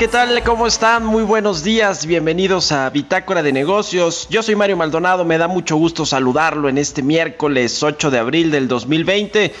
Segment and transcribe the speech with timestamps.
[0.00, 0.42] ¿Qué tal?
[0.44, 1.04] ¿Cómo están?
[1.04, 2.06] Muy buenos días.
[2.06, 4.26] Bienvenidos a Bitácora de Negocios.
[4.30, 5.26] Yo soy Mario Maldonado.
[5.26, 9.52] Me da mucho gusto saludarlo en este miércoles 8 de abril del 2020.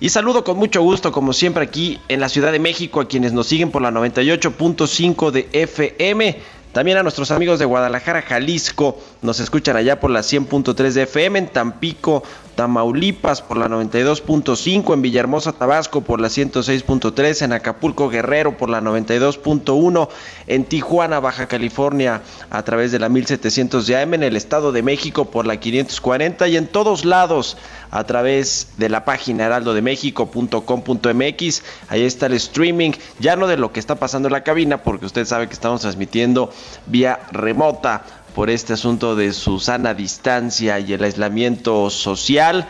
[0.00, 3.32] Y saludo con mucho gusto, como siempre, aquí en la Ciudad de México, a quienes
[3.32, 6.38] nos siguen por la 98.5 de FM.
[6.74, 11.38] También a nuestros amigos de Guadalajara, Jalisco, nos escuchan allá por la 100.3 de FM,
[11.38, 12.24] en Tampico,
[12.56, 18.80] Tamaulipas por la 92.5, en Villahermosa, Tabasco por la 106.3, en Acapulco, Guerrero por la
[18.80, 20.08] 92.1,
[20.48, 24.82] en Tijuana, Baja California a través de la 1700 de AM, en el Estado de
[24.82, 27.56] México por la 540 y en todos lados
[27.94, 31.62] a través de la página heraldodemexico.com.mx.
[31.88, 32.90] Ahí está el streaming,
[33.20, 35.82] ya no de lo que está pasando en la cabina, porque usted sabe que estamos
[35.82, 36.52] transmitiendo
[36.86, 38.02] vía remota
[38.34, 42.66] por este asunto de su sana distancia y el aislamiento social.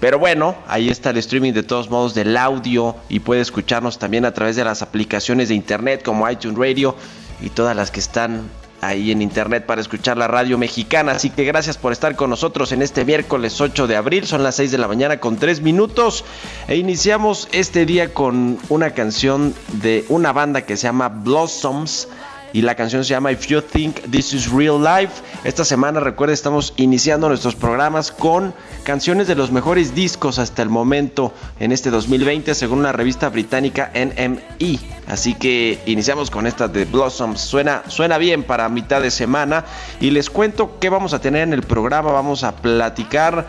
[0.00, 4.24] Pero bueno, ahí está el streaming de todos modos del audio y puede escucharnos también
[4.24, 6.96] a través de las aplicaciones de internet como iTunes Radio
[7.42, 8.48] y todas las que están
[8.86, 11.12] ahí en internet para escuchar la radio mexicana.
[11.12, 14.26] Así que gracias por estar con nosotros en este miércoles 8 de abril.
[14.26, 16.24] Son las 6 de la mañana con 3 minutos.
[16.68, 22.08] E iniciamos este día con una canción de una banda que se llama Blossoms.
[22.56, 25.22] Y la canción se llama If You Think This Is Real Life.
[25.44, 30.70] Esta semana, recuerda, estamos iniciando nuestros programas con canciones de los mejores discos hasta el
[30.70, 34.78] momento en este 2020, según la revista británica NME.
[35.06, 37.42] Así que iniciamos con esta de Blossoms.
[37.42, 39.66] Suena, suena bien para mitad de semana.
[40.00, 42.10] Y les cuento qué vamos a tener en el programa.
[42.10, 43.48] Vamos a platicar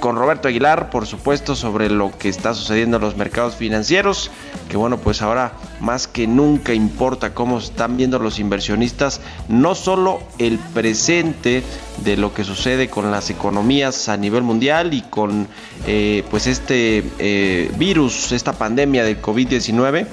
[0.00, 4.30] con Roberto Aguilar, por supuesto, sobre lo que está sucediendo en los mercados financieros,
[4.68, 10.20] que bueno, pues ahora más que nunca importa cómo están viendo los inversionistas, no solo
[10.38, 11.62] el presente
[12.04, 15.48] de lo que sucede con las economías a nivel mundial y con
[15.86, 20.06] eh, pues este eh, virus, esta pandemia del COVID-19,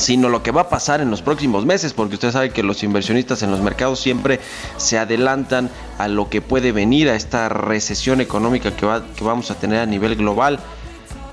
[0.00, 2.82] sino lo que va a pasar en los próximos meses, porque usted sabe que los
[2.82, 4.40] inversionistas en los mercados siempre
[4.78, 9.50] se adelantan a lo que puede venir, a esta recesión económica que, va, que vamos
[9.50, 10.58] a tener a nivel global.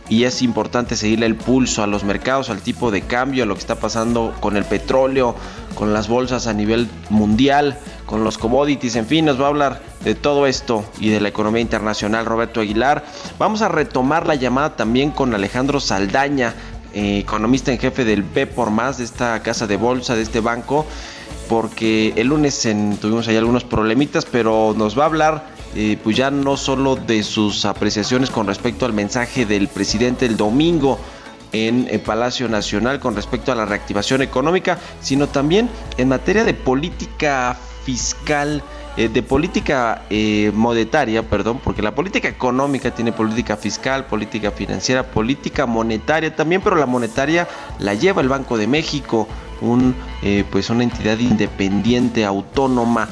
[0.09, 3.55] Y es importante seguirle el pulso a los mercados, al tipo de cambio, a lo
[3.55, 5.35] que está pasando con el petróleo,
[5.75, 9.81] con las bolsas a nivel mundial, con los commodities, en fin, nos va a hablar
[10.03, 13.03] de todo esto y de la economía internacional Roberto Aguilar.
[13.37, 16.53] Vamos a retomar la llamada también con Alejandro Saldaña,
[16.93, 20.39] eh, economista en jefe del B por más de esta casa de bolsa, de este
[20.39, 20.85] banco,
[21.49, 22.67] porque el lunes
[22.99, 27.23] tuvimos ahí algunos problemitas, pero nos va a hablar eh, pues ya no solo de
[27.23, 30.99] sus apreciaciones con respecto al mensaje del presidente el domingo
[31.53, 37.57] en Palacio Nacional con respecto a la reactivación económica, sino también en materia de política
[37.85, 38.61] fiscal,
[38.97, 45.03] eh, de política eh, monetaria, perdón, porque la política económica tiene política fiscal, política financiera,
[45.03, 47.47] política monetaria también, pero la monetaria
[47.77, 49.27] la lleva el Banco de México,
[49.61, 53.07] un, eh, pues una entidad independiente, autónoma.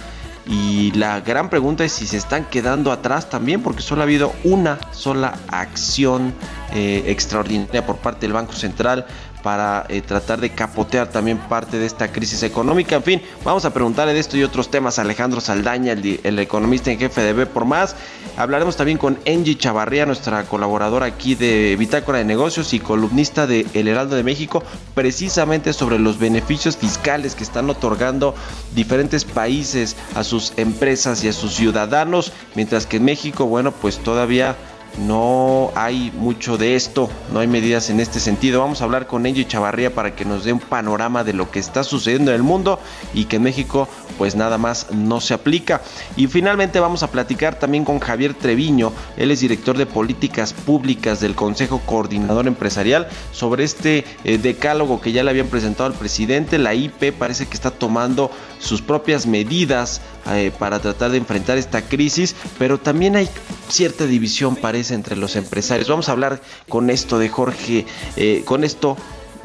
[0.48, 4.34] Y la gran pregunta es si se están quedando atrás también, porque solo ha habido
[4.44, 6.34] una sola acción
[6.74, 9.08] extraordinaria por parte del Banco Central
[9.46, 12.96] para eh, tratar de capotear también parte de esta crisis económica.
[12.96, 16.40] En fin, vamos a preguntarle de esto y otros temas a Alejandro Saldaña, el, el
[16.40, 17.96] economista en jefe de B por Más.
[18.38, 23.68] Hablaremos también con Angie Chavarría, nuestra colaboradora aquí de Bitácora de Negocios y columnista de
[23.76, 24.64] El Heraldo de México,
[24.96, 28.34] precisamente sobre los beneficios fiscales que están otorgando
[28.74, 34.00] diferentes países a sus empresas y a sus ciudadanos, mientras que en México, bueno, pues
[34.00, 34.56] todavía
[35.00, 38.62] no hay mucho de esto, no hay medidas en este sentido.
[38.62, 41.60] Vamos a hablar con Angie Chavarría para que nos dé un panorama de lo que
[41.60, 42.80] está sucediendo en el mundo
[43.14, 43.88] y que en México
[44.18, 45.82] pues nada más no se aplica.
[46.16, 51.20] Y finalmente vamos a platicar también con Javier Treviño, él es director de políticas públicas
[51.20, 56.58] del Consejo Coordinador Empresarial, sobre este eh, decálogo que ya le habían presentado al presidente.
[56.58, 60.02] La IP parece que está tomando sus propias medidas
[60.32, 63.30] eh, para tratar de enfrentar esta crisis, pero también hay
[63.70, 65.88] cierta división parece entre los empresarios.
[65.88, 67.86] Vamos a hablar con esto de Jorge,
[68.16, 68.98] eh, con esto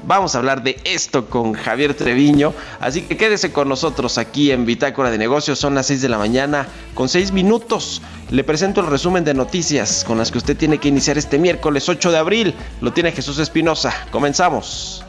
[0.07, 2.55] Vamos a hablar de esto con Javier Treviño.
[2.81, 5.59] Así que quédese con nosotros aquí en Bitácora de Negocios.
[5.59, 8.01] Son las 6 de la mañana con 6 minutos.
[8.31, 11.89] Le presento el resumen de noticias con las que usted tiene que iniciar este miércoles
[11.89, 12.55] 8 de abril.
[12.81, 13.93] Lo tiene Jesús Espinosa.
[14.11, 15.05] Comenzamos.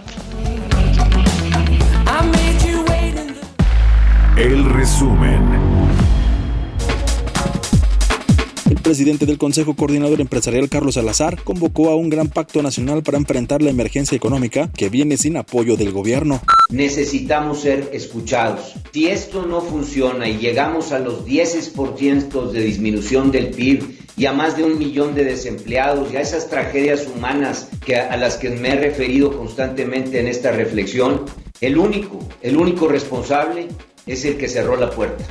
[4.38, 5.41] El resumen.
[8.82, 13.62] Presidente del Consejo Coordinador Empresarial, Carlos Salazar, convocó a un gran pacto nacional para enfrentar
[13.62, 16.42] la emergencia económica que viene sin apoyo del gobierno.
[16.70, 18.76] necesitamos ser escuchados.
[18.94, 24.34] Si esto no funciona y llegamos a los 10% de disminución del PIB y a
[24.34, 28.50] más de un millón de desempleados y a esas tragedias humanas que, a las que
[28.50, 31.26] me he referido constantemente en esta reflexión,
[31.60, 33.68] el único, el único responsable
[34.06, 35.26] es el que cerró la puerta.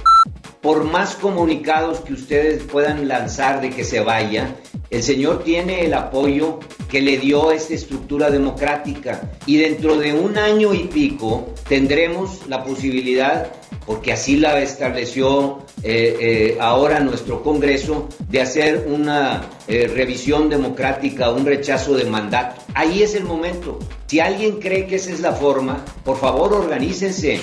[0.60, 4.56] Por más comunicados que ustedes puedan lanzar de que se vaya,
[4.90, 6.58] el señor tiene el apoyo
[6.90, 12.62] que le dio esta estructura democrática y dentro de un año y pico tendremos la
[12.62, 13.50] posibilidad,
[13.86, 21.30] porque así la estableció eh, eh, ahora nuestro Congreso, de hacer una eh, revisión democrática,
[21.30, 22.60] un rechazo de mandato.
[22.74, 23.78] Ahí es el momento.
[24.08, 27.40] Si alguien cree que esa es la forma, por favor organícense.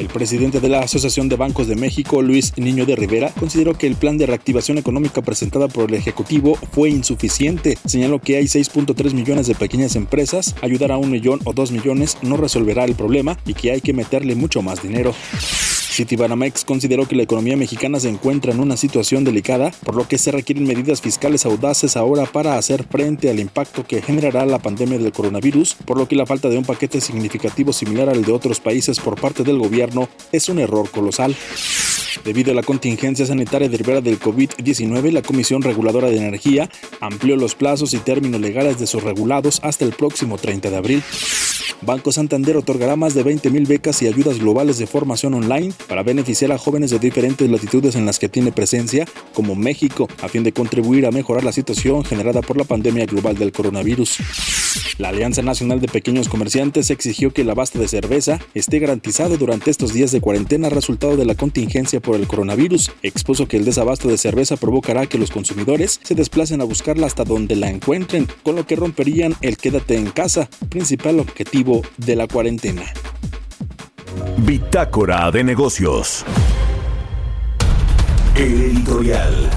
[0.00, 3.86] El presidente de la Asociación de Bancos de México, Luis Niño de Rivera, consideró que
[3.86, 7.76] el plan de reactivación económica presentado por el Ejecutivo fue insuficiente.
[7.84, 12.16] Señaló que hay 6.3 millones de pequeñas empresas, ayudar a un millón o dos millones
[12.22, 15.14] no resolverá el problema y que hay que meterle mucho más dinero.
[16.00, 20.16] Citibanamex consideró que la economía mexicana se encuentra en una situación delicada, por lo que
[20.16, 24.98] se requieren medidas fiscales audaces ahora para hacer frente al impacto que generará la pandemia
[24.98, 28.60] del coronavirus, por lo que la falta de un paquete significativo similar al de otros
[28.60, 31.36] países por parte del gobierno es un error colosal.
[32.24, 36.70] Debido a la contingencia sanitaria derivada del COVID-19, la Comisión Reguladora de Energía
[37.00, 41.02] amplió los plazos y términos legales de sus regulados hasta el próximo 30 de abril.
[41.82, 46.04] Banco Santander otorgará más de 20 mil becas y ayudas globales de formación online para
[46.04, 50.44] beneficiar a jóvenes de diferentes latitudes en las que tiene presencia, como México, a fin
[50.44, 54.18] de contribuir a mejorar la situación generada por la pandemia global del coronavirus.
[54.98, 59.68] La Alianza Nacional de Pequeños Comerciantes exigió que el abasto de cerveza esté garantizado durante
[59.72, 62.92] estos días de cuarentena resultado de la contingencia por el coronavirus.
[63.02, 67.24] Expuso que el desabasto de cerveza provocará que los consumidores se desplacen a buscarla hasta
[67.24, 72.28] donde la encuentren, con lo que romperían el quédate en casa, principal objetivo de la
[72.28, 72.84] cuarentena.
[74.38, 76.24] Bitácora de negocios.
[78.34, 79.50] El editorial.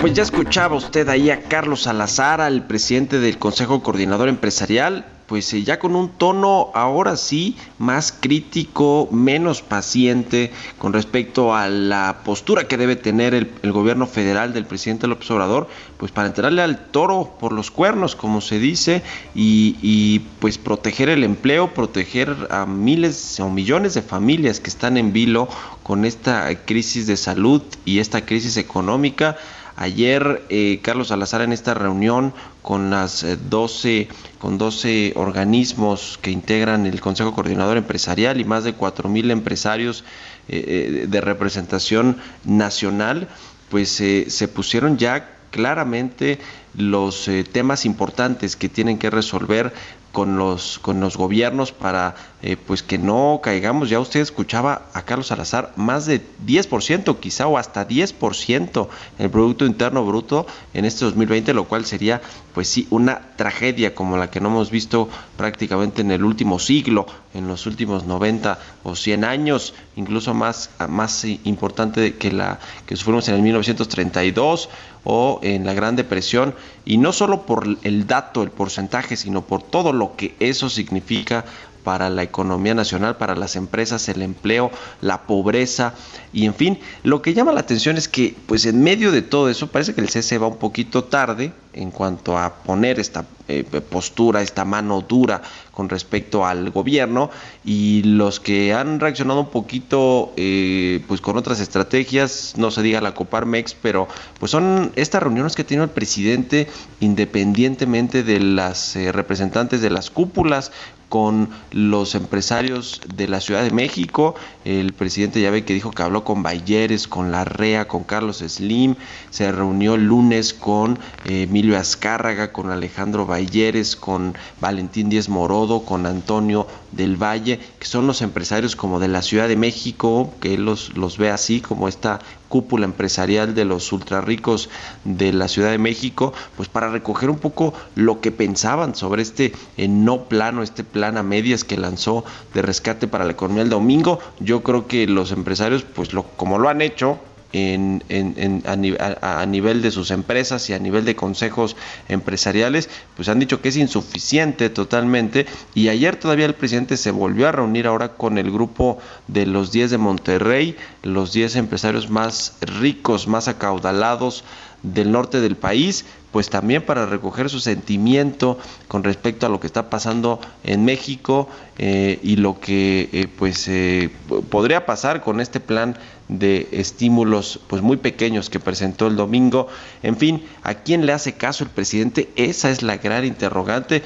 [0.00, 5.54] Pues ya escuchaba usted ahí a Carlos Salazar, al presidente del Consejo Coordinador Empresarial, pues
[5.54, 12.22] eh, ya con un tono ahora sí más crítico, menos paciente con respecto a la
[12.24, 16.62] postura que debe tener el, el gobierno federal del presidente López Obrador, pues para entrarle
[16.62, 22.48] al toro por los cuernos, como se dice, y, y pues proteger el empleo, proteger
[22.50, 25.48] a miles o millones de familias que están en vilo
[25.84, 29.36] con esta crisis de salud y esta crisis económica.
[29.76, 34.08] Ayer eh, Carlos Salazar en esta reunión con las eh, 12
[34.40, 40.02] con 12 organismos que integran el Consejo Coordinador Empresarial y más de 4000 empresarios
[40.48, 43.28] eh, eh, de representación nacional,
[43.68, 46.38] pues eh, se pusieron ya claramente
[46.74, 49.74] los temas importantes que tienen que resolver
[50.12, 53.90] con los con los gobiernos para eh, pues que no caigamos.
[53.90, 58.88] Ya usted escuchaba a Carlos Salazar más de 10% quizá o hasta 10%
[59.18, 62.20] el producto interno bruto en este 2020 lo cual sería
[62.54, 67.06] pues sí una tragedia como la que no hemos visto prácticamente en el último siglo
[67.34, 73.28] en los últimos 90 o 100 años incluso más más importante que la que sufrimos
[73.28, 74.68] en el 1932
[75.04, 79.62] o en la Gran Depresión, y no solo por el dato, el porcentaje, sino por
[79.62, 81.44] todo lo que eso significa
[81.82, 84.70] para la economía nacional, para las empresas, el empleo,
[85.00, 85.94] la pobreza
[86.32, 89.48] y en fin, lo que llama la atención es que pues en medio de todo
[89.48, 93.64] eso parece que el CC va un poquito tarde en cuanto a poner esta eh,
[93.64, 97.30] postura, esta mano dura con respecto al gobierno
[97.64, 103.00] y los que han reaccionado un poquito eh, pues con otras estrategias, no se diga
[103.00, 104.06] la Coparmex, pero
[104.38, 106.68] pues son estas reuniones que ha tenido el presidente
[107.00, 110.70] independientemente de las eh, representantes de las cúpulas
[111.10, 114.36] con los empresarios de la Ciudad de México.
[114.64, 118.94] El presidente ya ve que dijo que habló con Bayeres, con Larrea, con Carlos Slim.
[119.28, 125.84] Se reunió el lunes con eh, Emilio Azcárraga, con Alejandro Bayeres, con Valentín Díez Morodo,
[125.84, 130.54] con Antonio del Valle, que son los empresarios como de la Ciudad de México, que
[130.54, 134.68] él los, los ve así, como esta cúpula empresarial de los ultrarricos
[135.04, 139.52] de la Ciudad de México, pues para recoger un poco lo que pensaban sobre este
[139.76, 143.70] eh, no plano, este plan a medias que lanzó de rescate para la economía el
[143.70, 144.18] domingo.
[144.40, 147.20] Yo creo que los empresarios, pues lo, como lo han hecho,
[147.52, 151.76] en, a, nivel de sus empresas y a nivel de consejos
[152.08, 155.46] empresariales, pues han dicho que es insuficiente totalmente.
[155.74, 159.72] Y ayer todavía el presidente se volvió a reunir ahora con el grupo de los
[159.72, 164.44] 10 de Monterrey, los 10 empresarios más ricos, más acaudalados
[164.82, 168.58] del norte del país, pues también para recoger su sentimiento
[168.88, 171.48] con respecto a lo que está pasando en México
[171.82, 174.10] eh, y lo que eh, pues eh,
[174.50, 175.96] podría pasar con este plan
[176.28, 179.66] de estímulos pues muy pequeños que presentó el domingo.
[180.02, 182.28] En fin, ¿a quién le hace caso el presidente?
[182.36, 184.04] Esa es la gran interrogante.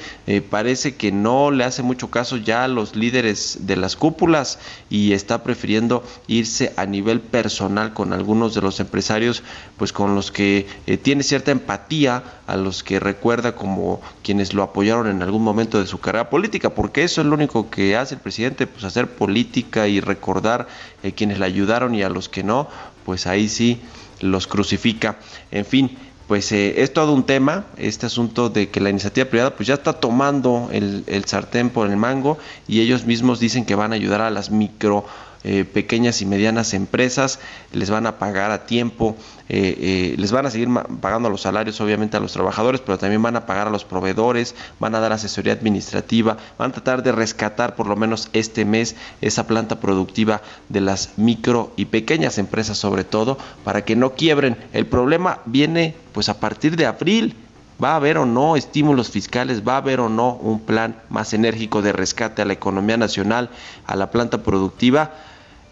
[0.49, 4.57] Parece que no le hace mucho caso ya a los líderes de las cúpulas
[4.89, 9.43] y está prefiriendo irse a nivel personal con algunos de los empresarios
[9.77, 10.65] pues con los que
[11.03, 12.14] tiene cierta empatía,
[12.47, 16.69] a los que recuerda como quienes lo apoyaron en algún momento de su carrera política,
[16.69, 20.67] porque eso es lo único que hace el presidente, pues hacer política y recordar
[21.03, 22.67] eh, quienes le ayudaron y a los que no,
[23.05, 23.81] pues ahí sí
[24.21, 25.17] los crucifica.
[25.51, 29.55] En fin, pues eh, es todo un tema, este asunto de que la iniciativa privada
[29.55, 33.75] pues ya está tomando el, el sartén por el mango y ellos mismos dicen que
[33.75, 35.05] van a ayudar a las micro
[35.47, 37.39] eh, pequeñas y medianas empresas,
[37.71, 39.15] les van a pagar a tiempo,
[39.47, 40.67] eh, eh, les van a seguir
[41.01, 44.55] pagando los salarios obviamente a los trabajadores, pero también van a pagar a los proveedores,
[44.79, 48.95] van a dar asesoría administrativa, van a tratar de rescatar por lo menos este mes
[49.21, 54.57] esa planta productiva de las micro y pequeñas empresas sobre todo, para que no quiebren.
[54.73, 57.35] El problema viene pues a partir de abril.
[57.83, 59.67] ¿Va a haber o no estímulos fiscales?
[59.67, 63.49] ¿Va a haber o no un plan más enérgico de rescate a la economía nacional,
[63.85, 65.11] a la planta productiva?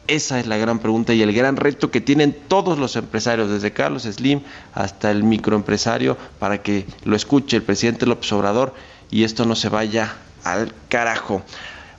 [0.08, 3.72] Esa es la gran pregunta y el gran reto que tienen todos los empresarios, desde
[3.72, 4.42] Carlos Slim
[4.74, 8.74] hasta el microempresario, para que lo escuche el presidente López Obrador
[9.10, 11.42] y esto no se vaya al carajo.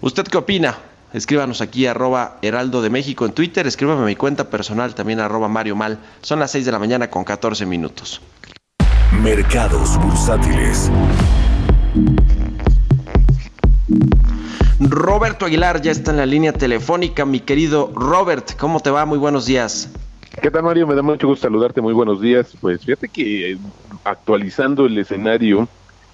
[0.02, 0.76] ¿Usted qué opina?
[1.14, 5.48] Escríbanos aquí arroba Heraldo de México en Twitter, escríbame a mi cuenta personal también arroba
[5.48, 5.98] Mario Mal.
[6.20, 8.20] Son las 6 de la mañana con 14 minutos.
[9.22, 10.90] Mercados bursátiles.
[14.88, 17.24] Roberto Aguilar ya está en la línea telefónica.
[17.24, 19.06] Mi querido Robert, ¿cómo te va?
[19.06, 19.90] Muy buenos días.
[20.42, 20.86] ¿Qué tal, Mario?
[20.86, 21.80] Me da mucho gusto saludarte.
[21.80, 22.54] Muy buenos días.
[22.60, 23.58] Pues fíjate que eh,
[24.04, 25.68] actualizando el escenario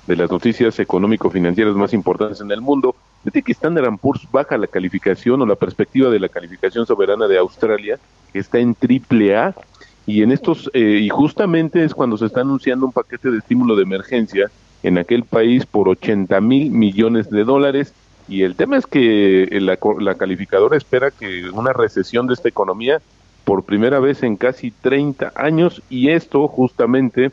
[0.07, 4.69] de las noticias económico-financieras más importantes en el mundo, fíjate que Standard Poor's baja la
[4.69, 7.99] calificación o la perspectiva de la calificación soberana de Australia,
[8.33, 9.55] que está en triple A,
[10.07, 13.75] y en estos, eh, y justamente es cuando se está anunciando un paquete de estímulo
[13.75, 14.49] de emergencia
[14.85, 17.93] en aquel país por 80 mil millones de dólares
[18.31, 23.03] y el tema es que la, la, calificadora espera que una recesión de esta economía
[23.45, 27.33] por primera vez en casi 30 años y esto justamente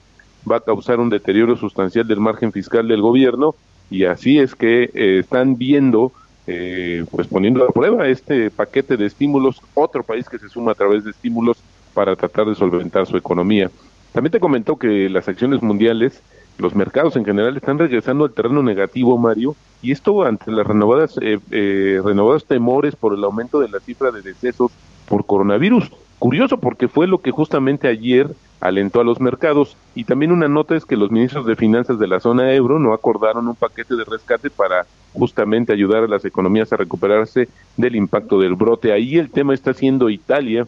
[0.49, 3.53] va a causar un deterioro sustancial del margen fiscal del gobierno
[3.91, 6.11] y así es que eh, están viendo,
[6.47, 10.75] eh, pues poniendo a prueba este paquete de estímulos, otro país que se suma a
[10.75, 11.57] través de estímulos
[11.93, 13.69] para tratar de solventar su economía.
[14.13, 16.21] También te comentó que las acciones mundiales
[16.57, 21.17] los mercados en general están regresando al terreno negativo, Mario, y esto ante las renovadas,
[21.21, 24.71] eh, eh, renovados temores por el aumento de la cifra de decesos
[25.07, 25.91] por coronavirus.
[26.19, 28.27] Curioso porque fue lo que justamente ayer
[28.59, 29.77] alentó a los mercados.
[29.93, 32.93] Y también una nota es que los ministros de finanzas de la zona euro no
[32.93, 38.39] acordaron un paquete de rescate para justamente ayudar a las economías a recuperarse del impacto
[38.39, 38.93] del brote.
[38.93, 40.67] Ahí el tema está siendo Italia,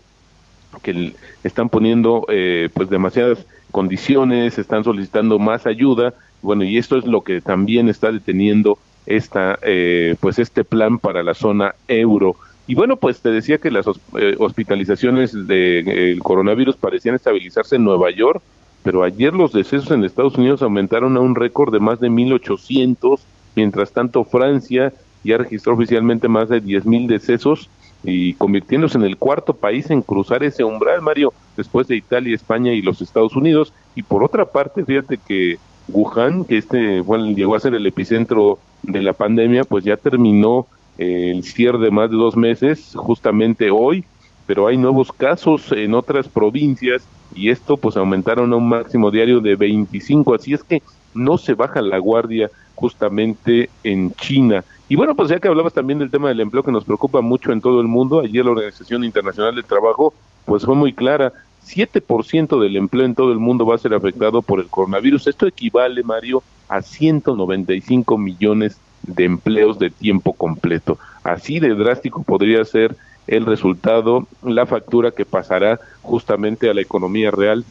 [0.83, 7.05] que están poniendo eh, pues demasiadas condiciones, están solicitando más ayuda, bueno, y esto es
[7.05, 12.35] lo que también está deteniendo esta, eh, pues este plan para la zona euro.
[12.67, 18.11] Y bueno, pues te decía que las eh, hospitalizaciones del coronavirus parecían estabilizarse en Nueva
[18.11, 18.41] York,
[18.83, 23.19] pero ayer los decesos en Estados Unidos aumentaron a un récord de más de 1.800,
[23.55, 27.69] mientras tanto Francia ya registró oficialmente más de 10.000 decesos
[28.03, 32.73] y convirtiéndose en el cuarto país en cruzar ese umbral, Mario, después de Italia, España
[32.73, 33.73] y los Estados Unidos.
[33.95, 35.57] Y por otra parte, fíjate que
[35.89, 40.67] Wuhan, que este bueno, llegó a ser el epicentro de la pandemia, pues ya terminó
[40.97, 44.03] el cierre de más de dos meses, justamente hoy,
[44.45, 47.03] pero hay nuevos casos en otras provincias
[47.35, 50.81] y esto pues aumentaron a un máximo diario de 25, así es que
[51.13, 54.63] no se baja la guardia justamente en China.
[54.89, 57.51] Y bueno, pues ya que hablabas también del tema del empleo que nos preocupa mucho
[57.51, 60.13] en todo el mundo, ayer la Organización Internacional del Trabajo
[60.45, 61.31] pues fue muy clara,
[61.63, 65.27] 7% del empleo en todo el mundo va a ser afectado por el coronavirus.
[65.27, 70.97] Esto equivale, Mario, a 195 millones de empleos de tiempo completo.
[71.23, 72.95] Así de drástico podría ser
[73.27, 77.63] el resultado, la factura que pasará justamente a la economía real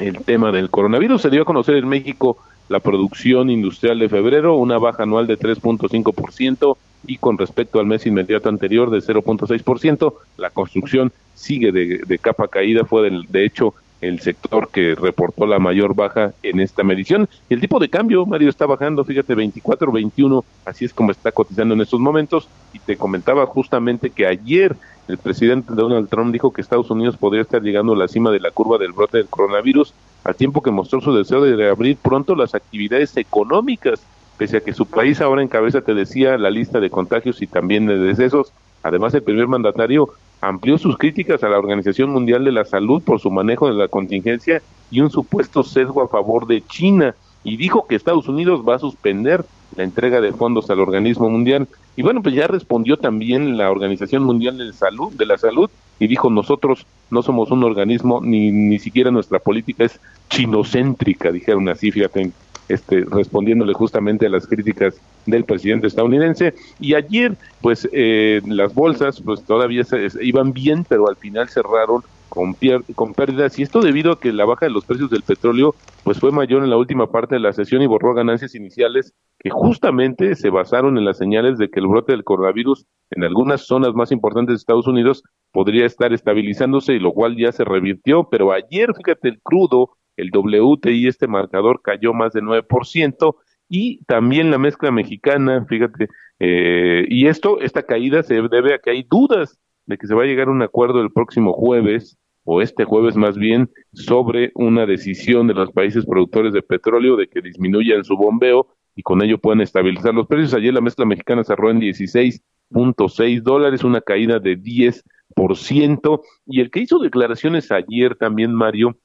[0.00, 1.22] el tema del coronavirus.
[1.22, 2.38] Se dio a conocer en México
[2.70, 8.06] la producción industrial de febrero, una baja anual de 3.5% y con respecto al mes
[8.06, 14.20] inmediato anterior de 0.6%, la construcción sigue de, capa caída, fue del, de hecho el
[14.20, 17.28] sector que reportó la mayor baja en esta medición.
[17.48, 21.74] El tipo de cambio, Mario, está bajando, fíjate, 24, 21, así es como está cotizando
[21.74, 22.48] en estos momentos.
[22.72, 24.76] Y te comentaba justamente que ayer
[25.08, 28.38] el presidente Donald Trump dijo que Estados Unidos podría estar llegando a la cima de
[28.38, 29.92] la curva del brote del coronavirus,
[30.24, 34.00] al tiempo que mostró su deseo de reabrir pronto las actividades económicas,
[34.36, 37.86] pese a que su país ahora encabeza, te decía, la lista de contagios y también
[37.86, 38.52] de decesos.
[38.82, 40.08] Además, el primer mandatario
[40.40, 43.88] amplió sus críticas a la Organización Mundial de la Salud por su manejo de la
[43.88, 48.76] contingencia y un supuesto sesgo a favor de China y dijo que Estados Unidos va
[48.76, 49.44] a suspender
[49.76, 51.68] la entrega de fondos al organismo mundial.
[51.96, 56.08] Y bueno, pues ya respondió también la Organización Mundial de Salud, de la Salud, y
[56.08, 61.92] dijo nosotros no somos un organismo ni ni siquiera nuestra política es chinocéntrica, dijeron así,
[61.92, 62.32] fíjate,
[62.70, 64.94] este, respondiéndole justamente a las críticas
[65.26, 66.54] del presidente estadounidense.
[66.78, 72.02] Y ayer, pues eh, las bolsas, pues todavía se, iban bien, pero al final cerraron
[72.30, 72.56] con,
[72.94, 73.58] con pérdidas.
[73.58, 76.64] Y esto debido a que la baja de los precios del petróleo, pues fue mayor
[76.64, 80.96] en la última parte de la sesión y borró ganancias iniciales que justamente se basaron
[80.96, 84.56] en las señales de que el brote del coronavirus en algunas zonas más importantes de
[84.56, 85.22] Estados Unidos
[85.52, 90.30] podría estar estabilizándose y lo cual ya se revirtió, pero ayer, fíjate, el crudo el
[90.32, 93.36] WTI, este marcador cayó más de 9%,
[93.68, 96.08] y también la mezcla mexicana, fíjate,
[96.40, 100.24] eh, y esto, esta caída se debe a que hay dudas de que se va
[100.24, 104.86] a llegar a un acuerdo el próximo jueves, o este jueves más bien, sobre una
[104.86, 109.38] decisión de los países productores de petróleo de que disminuyan su bombeo y con ello
[109.38, 110.54] puedan estabilizar los precios.
[110.54, 116.80] Ayer la mezcla mexicana cerró en 16.6 dólares, una caída de 10%, y el que
[116.80, 118.96] hizo declaraciones ayer también, Mario,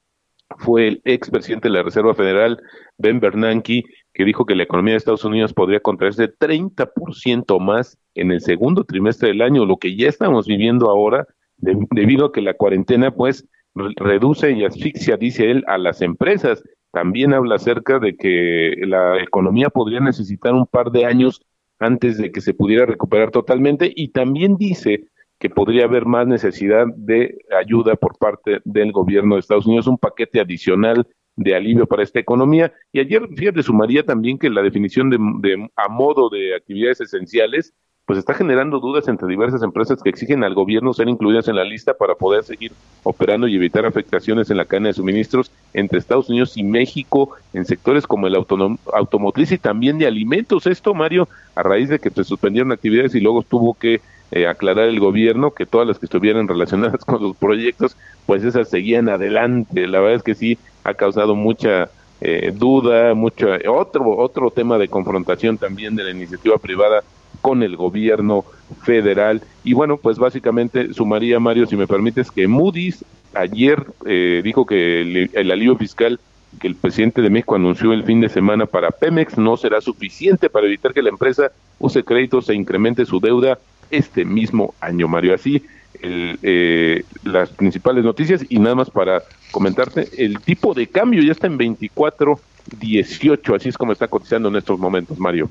[0.57, 2.61] fue el expresidente de la Reserva Federal,
[2.97, 8.31] Ben Bernanke, que dijo que la economía de Estados Unidos podría contraerse 30% más en
[8.31, 12.53] el segundo trimestre del año, lo que ya estamos viviendo ahora, debido a que la
[12.53, 16.63] cuarentena, pues, reduce y asfixia, dice él, a las empresas.
[16.91, 21.41] También habla acerca de que la economía podría necesitar un par de años
[21.79, 25.07] antes de que se pudiera recuperar totalmente y también dice
[25.39, 29.97] que podría haber más necesidad de ayuda por parte del gobierno de Estados Unidos, un
[29.97, 32.73] paquete adicional de alivio para esta economía.
[32.93, 37.73] Y ayer, fíjate, sumaría también que la definición de, de, a modo de actividades esenciales,
[38.05, 41.63] pues está generando dudas entre diversas empresas que exigen al gobierno ser incluidas en la
[41.63, 42.71] lista para poder seguir
[43.03, 47.65] operando y evitar afectaciones en la cadena de suministros entre Estados Unidos y México en
[47.65, 50.67] sectores como el automotriz y también de alimentos.
[50.67, 54.87] Esto, Mario, a raíz de que se suspendieron actividades y luego tuvo que eh, aclarar
[54.87, 59.87] el gobierno que todas las que estuvieran relacionadas con los proyectos, pues esas seguían adelante.
[59.87, 61.89] La verdad es que sí ha causado mucha
[62.21, 67.03] eh, duda, mucho otro otro tema de confrontación también de la iniciativa privada
[67.45, 68.43] con el gobierno
[68.81, 69.39] federal.
[69.63, 73.05] Y bueno, pues básicamente sumaría, Mario, si me permites, que Moody's
[73.35, 76.19] ayer eh, dijo que el, el alivio fiscal
[76.59, 80.49] que el presidente de México anunció el fin de semana para Pemex no será suficiente
[80.49, 83.59] para evitar que la empresa use créditos e incremente su deuda
[83.91, 85.35] este mismo año, Mario.
[85.35, 85.61] Así
[86.01, 91.33] el, eh, las principales noticias y nada más para comentarte, el tipo de cambio ya
[91.33, 95.47] está en 24.18, así es como está cotizando en estos momentos, Mario.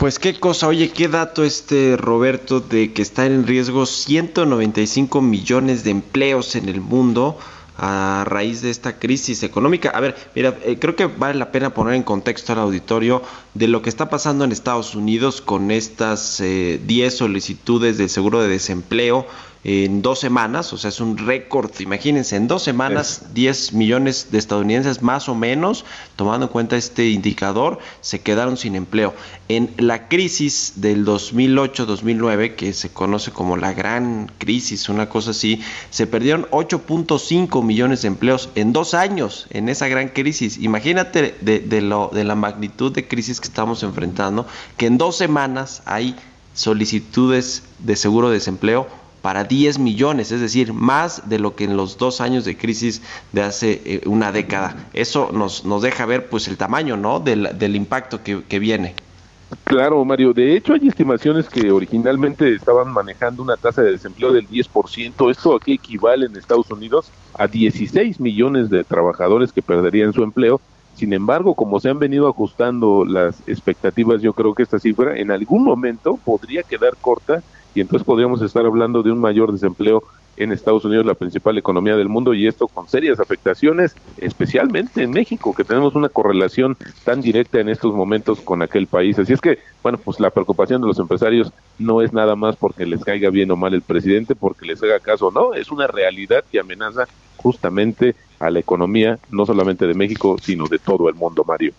[0.00, 5.84] Pues qué cosa, oye, qué dato este Roberto de que están en riesgo 195 millones
[5.84, 7.38] de empleos en el mundo
[7.76, 9.90] a raíz de esta crisis económica.
[9.90, 13.68] A ver, mira, eh, creo que vale la pena poner en contexto al auditorio de
[13.68, 18.48] lo que está pasando en Estados Unidos con estas 10 eh, solicitudes del seguro de
[18.48, 19.26] desempleo
[19.62, 24.38] en dos semanas, o sea, es un récord, imagínense, en dos semanas 10 millones de
[24.38, 25.84] estadounidenses más o menos,
[26.16, 29.14] tomando en cuenta este indicador, se quedaron sin empleo.
[29.48, 35.60] En la crisis del 2008-2009, que se conoce como la gran crisis, una cosa así,
[35.90, 40.56] se perdieron 8.5 millones de empleos en dos años en esa gran crisis.
[40.56, 44.46] Imagínate de, de, lo, de la magnitud de crisis que estamos enfrentando,
[44.78, 46.16] que en dos semanas hay
[46.54, 48.88] solicitudes de seguro de desempleo
[49.22, 53.02] para 10 millones, es decir, más de lo que en los dos años de crisis
[53.32, 54.76] de hace eh, una década.
[54.92, 57.20] Eso nos, nos deja ver pues el tamaño ¿no?
[57.20, 58.94] del, del impacto que, que viene.
[59.64, 60.32] Claro, Mario.
[60.32, 65.30] De hecho, hay estimaciones que originalmente estaban manejando una tasa de desempleo del 10%.
[65.30, 70.60] Esto aquí equivale en Estados Unidos a 16 millones de trabajadores que perderían su empleo.
[70.94, 75.30] Sin embargo, como se han venido ajustando las expectativas, yo creo que esta cifra en
[75.30, 77.42] algún momento podría quedar corta
[77.74, 80.02] y entonces podríamos estar hablando de un mayor desempleo
[80.36, 85.10] en Estados Unidos, la principal economía del mundo, y esto con serias afectaciones, especialmente en
[85.10, 89.18] México, que tenemos una correlación tan directa en estos momentos con aquel país.
[89.18, 92.86] Así es que, bueno, pues la preocupación de los empresarios no es nada más porque
[92.86, 96.42] les caiga bien o mal el presidente, porque les haga caso, no, es una realidad
[96.50, 97.06] que amenaza
[97.36, 101.74] justamente a la economía, no solamente de México, sino de todo el mundo, Mario.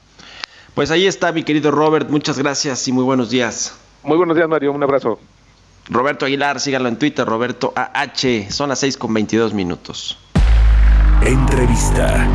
[0.75, 3.77] Pues ahí está, mi querido Robert, muchas gracias y muy buenos días.
[4.03, 5.19] Muy buenos días, Mario, un abrazo.
[5.89, 8.49] Roberto Aguilar, síganlo en Twitter, Roberto AH.
[8.49, 10.17] Son las 6 con 22 minutos.
[11.25, 12.27] Entrevista.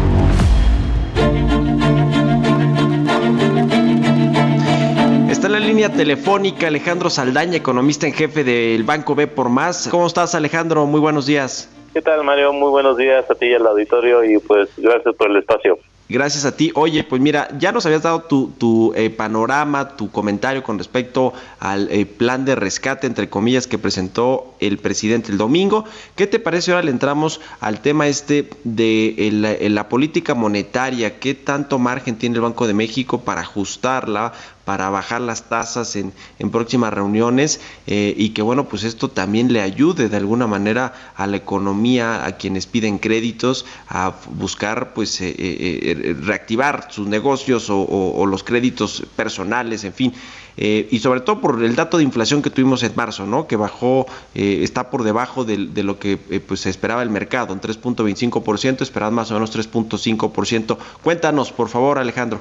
[5.30, 9.88] Está en la línea telefónica Alejandro Saldaña, economista en jefe del Banco B por Más.
[9.90, 10.86] ¿Cómo estás, Alejandro?
[10.86, 11.68] Muy buenos días.
[11.92, 12.52] ¿Qué tal, Mario?
[12.52, 15.78] Muy buenos días a ti y al auditorio y pues gracias por el espacio.
[16.08, 16.70] Gracias a ti.
[16.76, 21.32] Oye, pues mira, ya nos habías dado tu, tu eh, panorama, tu comentario con respecto
[21.58, 25.84] al eh, plan de rescate, entre comillas, que presentó el presidente el domingo.
[26.14, 26.70] ¿Qué te parece?
[26.70, 31.18] Ahora le entramos al tema este de el, el, la política monetaria.
[31.18, 34.32] ¿Qué tanto margen tiene el Banco de México para ajustarla,
[34.66, 39.52] para bajar las tasas en, en próximas reuniones eh, y que bueno, pues esto también
[39.52, 45.20] le ayude de alguna manera a la economía, a quienes piden créditos, a buscar pues
[45.20, 50.12] eh, eh, reactivar sus negocios o, o, los créditos personales, en fin.
[50.56, 53.46] Y sobre todo por el dato de inflación que tuvimos en marzo, ¿no?
[53.46, 57.60] Que bajó, está por debajo de, de lo que pues se esperaba el mercado, en
[57.60, 60.78] 3.25%, esperaban más o menos 3.5%.
[61.02, 62.40] Cuéntanos, por favor, Alejandro.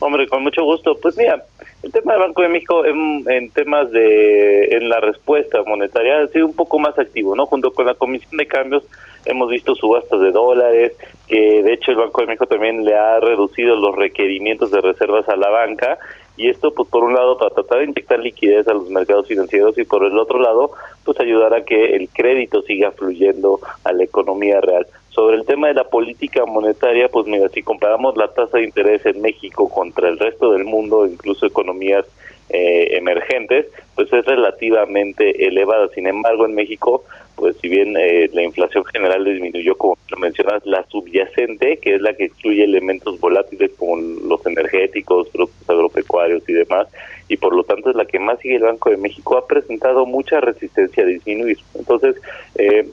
[0.00, 0.96] Hombre, con mucho gusto.
[1.00, 1.44] Pues mira,
[1.82, 6.28] el tema del Banco de México en, en, temas de en la respuesta monetaria ha
[6.28, 7.46] sido un poco más activo, ¿no?
[7.46, 8.84] Junto con la Comisión de Cambios
[9.24, 10.92] hemos visto subastas de dólares,
[11.26, 15.28] que de hecho el Banco de México también le ha reducido los requerimientos de reservas
[15.28, 15.98] a la banca
[16.38, 19.76] y esto pues por un lado para tratar de inyectar liquidez a los mercados financieros
[19.76, 20.70] y por el otro lado
[21.04, 24.86] pues ayudar a que el crédito siga fluyendo a la economía real.
[25.10, 29.04] Sobre el tema de la política monetaria, pues mira, si comparamos la tasa de interés
[29.04, 32.06] en México contra el resto del mundo, incluso economías
[32.50, 35.88] eh, emergentes, pues es relativamente elevada.
[35.88, 37.04] Sin embargo, en México,
[37.38, 42.00] pues si bien eh, la inflación general disminuyó, como lo mencionas, la subyacente, que es
[42.00, 46.88] la que excluye elementos volátiles como los energéticos, productos agropecuarios y demás,
[47.28, 50.04] y por lo tanto es la que más sigue el Banco de México, ha presentado
[50.04, 51.58] mucha resistencia a disminuir.
[51.74, 52.16] Entonces,
[52.56, 52.88] eh,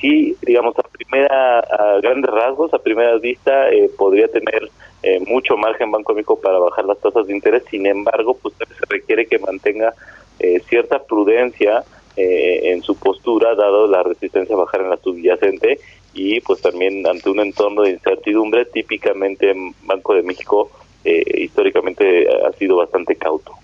[0.00, 4.68] sí, digamos, a primera, a grandes rasgos, a primera vista, eh, podría tener
[5.02, 8.64] eh, mucho margen Banco México para bajar las tasas de interés, sin embargo, pues se
[8.88, 9.94] requiere que mantenga
[10.38, 11.84] eh, cierta prudencia
[12.16, 15.80] eh, en su postura, dado la resistencia a bajar en la subyacente
[16.12, 20.70] y pues también ante un entorno de incertidumbre, típicamente Banco de México
[21.02, 23.59] históricamente ha sido bastante cauto.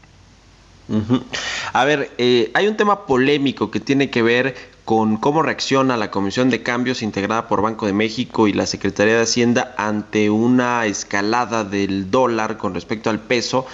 [1.72, 6.12] A ver, eh, hay un tema polémico que tiene que ver con cómo reacciona la
[6.12, 10.87] Comisión de Cambios integrada por Banco de México y la Secretaría de Hacienda ante una
[10.87, 13.66] escalada del dólar con respecto al peso.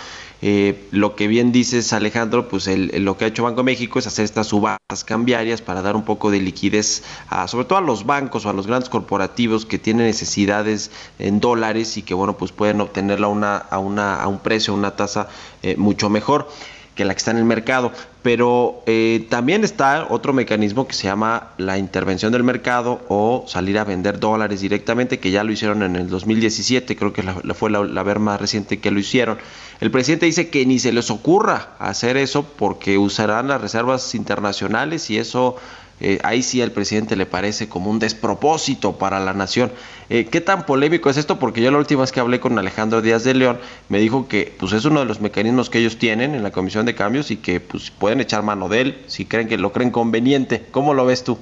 [0.44, 4.00] Eh, lo que bien dices Alejandro, pues el, lo que ha hecho Banco de México
[4.00, 7.82] es hacer estas subastas cambiarias para dar un poco de liquidez, a, sobre todo a
[7.82, 12.36] los bancos o a los grandes corporativos que tienen necesidades en dólares y que bueno
[12.36, 15.28] pues pueden obtenerla a, una, a, una, a un precio, a una tasa
[15.62, 16.48] eh, mucho mejor.
[16.94, 17.92] Que la que está en el mercado.
[18.22, 23.78] Pero eh, también está otro mecanismo que se llama la intervención del mercado o salir
[23.78, 27.22] a vender dólares directamente, que ya lo hicieron en el 2017, creo que
[27.54, 29.38] fue la, la ver más reciente que lo hicieron.
[29.80, 35.10] El presidente dice que ni se les ocurra hacer eso porque usarán las reservas internacionales
[35.10, 35.56] y eso
[36.04, 39.70] eh, ahí sí al presidente le parece como un despropósito para la nación.
[40.10, 41.38] Eh, ¿Qué tan polémico es esto?
[41.38, 44.52] Porque yo la última vez que hablé con Alejandro Díaz de León me dijo que
[44.58, 47.36] pues es uno de los mecanismos que ellos tienen en la Comisión de Cambios y
[47.36, 50.66] que pues pueden echar mano de él si creen que lo creen conveniente.
[50.72, 51.38] ¿Cómo lo ves tú?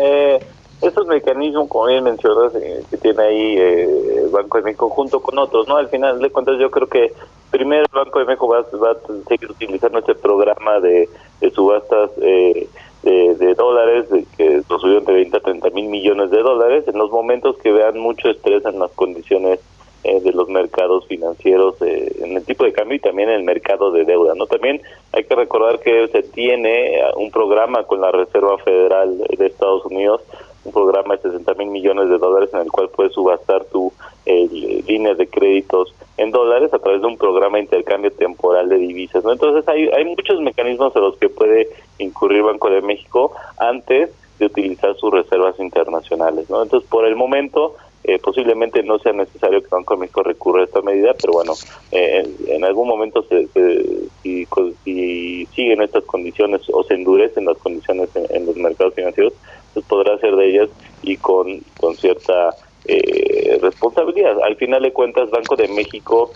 [0.00, 0.38] eh,
[0.80, 5.20] estos mecanismos, como bien mencionas, eh, que tiene ahí eh, el Banco de México junto
[5.20, 5.76] con otros, ¿no?
[5.76, 7.12] Al final de cuentas yo creo que
[7.50, 11.08] primero el Banco de México va, va a seguir utilizando este programa de,
[11.40, 12.68] de subastas eh,
[13.02, 16.84] de, de, dólares, de que lo subió entre 20 a 30 mil millones de dólares,
[16.88, 19.60] en los momentos que vean mucho estrés en las condiciones
[20.04, 23.42] eh, de los mercados financieros, eh, en el tipo de cambio y también en el
[23.44, 24.34] mercado de deuda.
[24.34, 24.80] no También
[25.12, 30.22] hay que recordar que se tiene un programa con la Reserva Federal de Estados Unidos,
[30.68, 33.92] un programa de 60 mil millones de dólares en el cual puedes subastar tu
[34.26, 38.76] eh, líneas de créditos en dólares a través de un programa de intercambio temporal de
[38.76, 39.24] divisas.
[39.24, 39.32] ¿no?
[39.32, 44.46] Entonces hay, hay muchos mecanismos a los que puede incurrir Banco de México antes de
[44.46, 46.48] utilizar sus reservas internacionales.
[46.50, 46.62] ¿no?
[46.62, 50.64] Entonces por el momento eh, posiblemente no sea necesario que Banco de México recurra a
[50.64, 51.54] esta medida, pero bueno,
[51.90, 53.84] eh, en algún momento se, se,
[54.22, 54.46] si,
[54.84, 59.34] si, siguen estas condiciones o se endurecen las condiciones en, en los mercados financieros,
[59.84, 60.70] podrá ser de ellas
[61.02, 62.50] y con, con cierta
[62.86, 64.40] eh, responsabilidad.
[64.42, 66.30] Al final de cuentas, Banco de México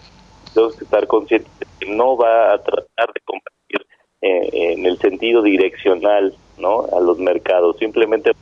[0.55, 3.87] tenemos que estar conscientes de que no va a tratar de combatir
[4.21, 8.33] eh, en el sentido direccional no a los mercados, simplemente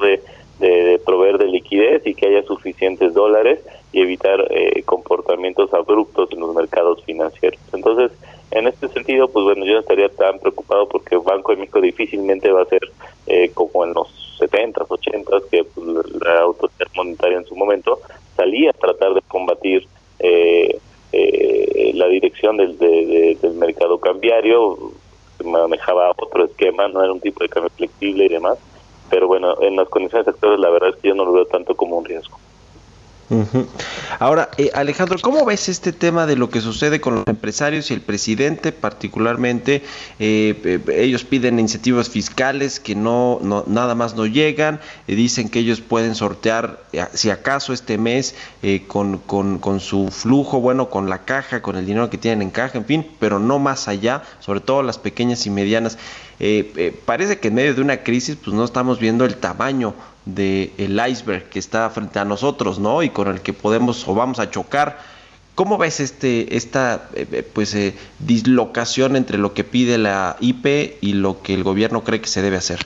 [0.00, 0.22] de,
[0.58, 3.60] de, de, proveer de liquidez y que haya suficientes dólares
[3.92, 7.60] y evitar eh, comportamientos abruptos en los mercados financieros.
[7.72, 8.10] Entonces,
[8.50, 12.50] en este sentido, pues bueno, yo no estaría tan preocupado porque Banco de México difícilmente
[12.50, 12.80] va a ser
[13.26, 15.86] eh, como en los 70s, 80s, que pues,
[16.22, 18.00] la autoridad monetaria en su momento
[18.36, 19.86] salía a tratar de combatir
[20.18, 20.78] eh,
[21.12, 24.92] eh, la dirección del, de, de, del mercado cambiario,
[25.44, 28.58] manejaba otro esquema, no era un tipo de cambio flexible y demás,
[29.10, 31.74] pero bueno, en las condiciones actuales la verdad es que yo no lo veo tanto
[31.74, 32.38] como un riesgo.
[34.18, 37.94] Ahora, eh, Alejandro, ¿cómo ves este tema de lo que sucede con los empresarios y
[37.94, 39.82] el presidente particularmente?
[40.18, 45.58] Eh, ellos piden incentivos fiscales que no, no nada más no llegan, eh, dicen que
[45.58, 48.34] ellos pueden sortear, si acaso este mes,
[48.86, 52.50] con, con, con, su flujo, bueno, con la caja, con el dinero que tienen en
[52.50, 55.98] caja, en fin, pero no más allá, sobre todo las pequeñas y medianas.
[57.04, 59.94] parece que en medio de una crisis, pues no estamos viendo el tamaño
[60.34, 63.02] del el iceberg que está frente a nosotros, ¿no?
[63.02, 64.98] Y con el que podemos o vamos a chocar.
[65.54, 71.14] ¿Cómo ves este esta eh, pues eh, dislocación entre lo que pide la IP y
[71.14, 72.80] lo que el gobierno cree que se debe hacer?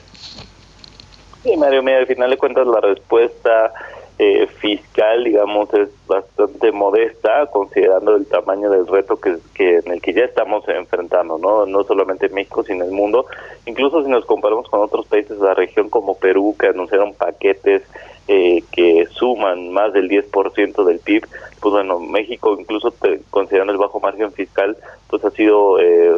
[1.43, 3.73] Sí, Mario, mira, al final de cuentas la respuesta
[4.19, 10.01] eh, fiscal, digamos, es bastante modesta, considerando el tamaño del reto que, que, en el
[10.01, 11.65] que ya estamos enfrentando, ¿no?
[11.65, 13.25] No solamente en México, sino en el mundo.
[13.65, 17.83] Incluso si nos comparamos con otros países de la región como Perú, que anunciaron paquetes
[18.27, 21.27] eh, que suman más del 10% del PIB,
[21.59, 24.77] pues bueno, México, incluso te, considerando el bajo margen fiscal,
[25.09, 26.11] pues ha sido, eh,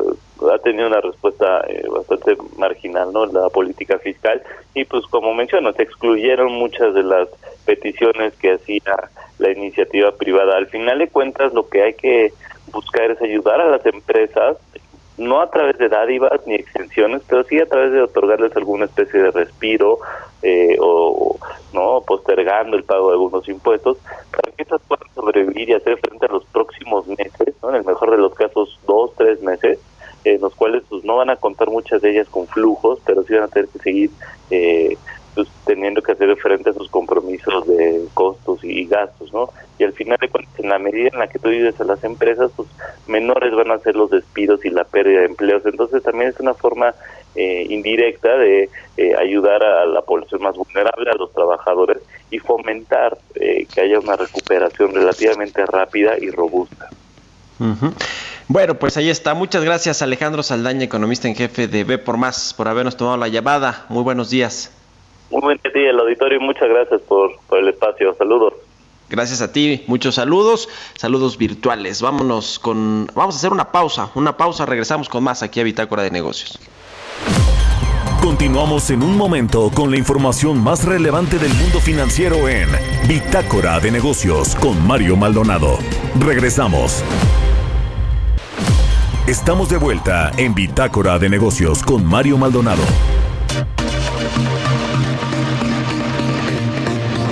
[0.54, 3.26] ha tenido una respuesta eh, bastante marginal, ¿no?
[3.26, 4.42] La política fiscal,
[4.74, 7.28] y pues como menciono, se excluyeron muchas de las
[7.66, 10.58] peticiones que hacía la iniciativa privada.
[10.58, 12.34] Al final de cuentas, lo que hay que
[12.72, 14.58] buscar es ayudar a las empresas
[15.18, 19.22] no a través de dádivas ni exenciones, pero sí a través de otorgarles alguna especie
[19.22, 20.00] de respiro
[20.42, 21.38] eh, o
[21.74, 23.98] no postergando el pago de algunos impuestos
[24.32, 27.70] para que estas puedan sobrevivir y hacer frente a los próximos meses, ¿no?
[27.70, 29.80] en el mejor de los casos dos, tres meses,
[30.24, 33.34] en los cuales pues no van a contar muchas de ellas con flujos, pero sí
[33.34, 34.12] van a tener que seguir
[34.50, 34.98] eh,
[35.36, 39.50] pues, teniendo que hacer frente a sus compromisos de costos y gastos, ¿no?
[39.78, 42.04] Y al final de cuentas, en la medida en la que tú ayudes a las
[42.04, 42.70] empresas, pues
[43.08, 45.64] menores van a ser los despidos y la pérdida de empleos.
[45.66, 46.96] Entonces también es una forma
[47.36, 51.98] eh, indirecta de eh, ayudar a la población más vulnerable, a los trabajadores
[52.32, 56.88] y fomentar eh, que haya una recuperación relativamente rápida y robusta.
[58.48, 59.34] Bueno, pues ahí está.
[59.34, 63.28] Muchas gracias Alejandro Saldaña, economista en jefe de B por Más, por habernos tomado la
[63.28, 63.86] llamada.
[63.90, 64.72] Muy buenos días.
[65.30, 68.16] Muy buen día, el auditorio, y muchas gracias por, por el espacio.
[68.16, 68.54] Saludos.
[69.10, 72.02] Gracias a ti, muchos saludos, saludos virtuales.
[72.02, 76.02] Vámonos con, vamos a hacer una pausa, una pausa, regresamos con más aquí a Bitácora
[76.02, 76.60] de Negocios.
[78.22, 82.68] Continuamos en un momento con la información más relevante del mundo financiero en
[83.08, 85.78] Bitácora de Negocios con Mario Maldonado.
[86.20, 87.04] Regresamos.
[89.28, 92.84] Estamos de vuelta en Bitácora de Negocios con Mario Maldonado.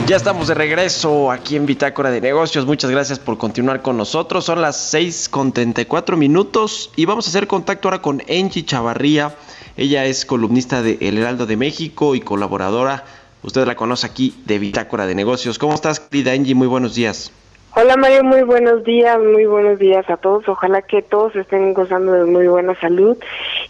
[0.05, 2.65] Ya estamos de regreso aquí en Bitácora de Negocios.
[2.65, 4.43] Muchas gracias por continuar con nosotros.
[4.43, 9.33] Son las 6 con 34 minutos y vamos a hacer contacto ahora con Angie Chavarría.
[9.77, 13.05] Ella es columnista de El Heraldo de México y colaboradora.
[13.43, 15.57] Usted la conoce aquí de Bitácora de Negocios.
[15.57, 16.53] ¿Cómo estás, querida Angie?
[16.53, 17.31] Muy buenos días.
[17.75, 20.47] Hola Mario, muy buenos días, muy buenos días a todos.
[20.47, 23.17] Ojalá que todos estén gozando de muy buena salud.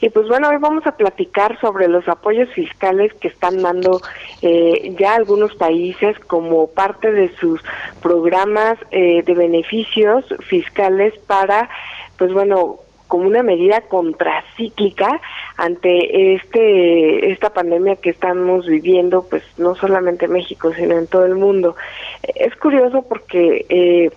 [0.02, 4.02] Y pues bueno, hoy vamos a platicar sobre los apoyos fiscales que están dando
[4.42, 7.62] eh, ya algunos países como parte de sus
[8.02, 11.70] programas eh, de beneficios fiscales para,
[12.18, 12.83] pues bueno,
[13.14, 15.22] como una medida contracíclica
[15.56, 21.28] ante este esta pandemia que estamos viviendo, pues no solamente en México, sino en todo
[21.28, 21.76] el mundo.
[22.24, 24.10] Es curioso porque, eh,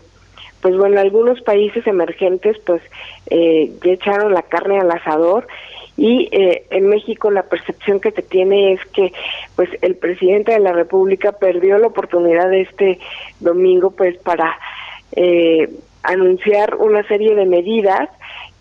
[0.63, 2.81] pues bueno, algunos países emergentes, pues
[3.29, 5.47] eh, ya echaron la carne al asador
[5.99, 9.13] y eh, en México la percepción que se tiene es que
[9.57, 12.99] pues el presidente de la República perdió la oportunidad este
[13.41, 14.59] domingo pues para
[15.13, 15.69] eh,
[16.03, 18.09] anunciar una serie de medidas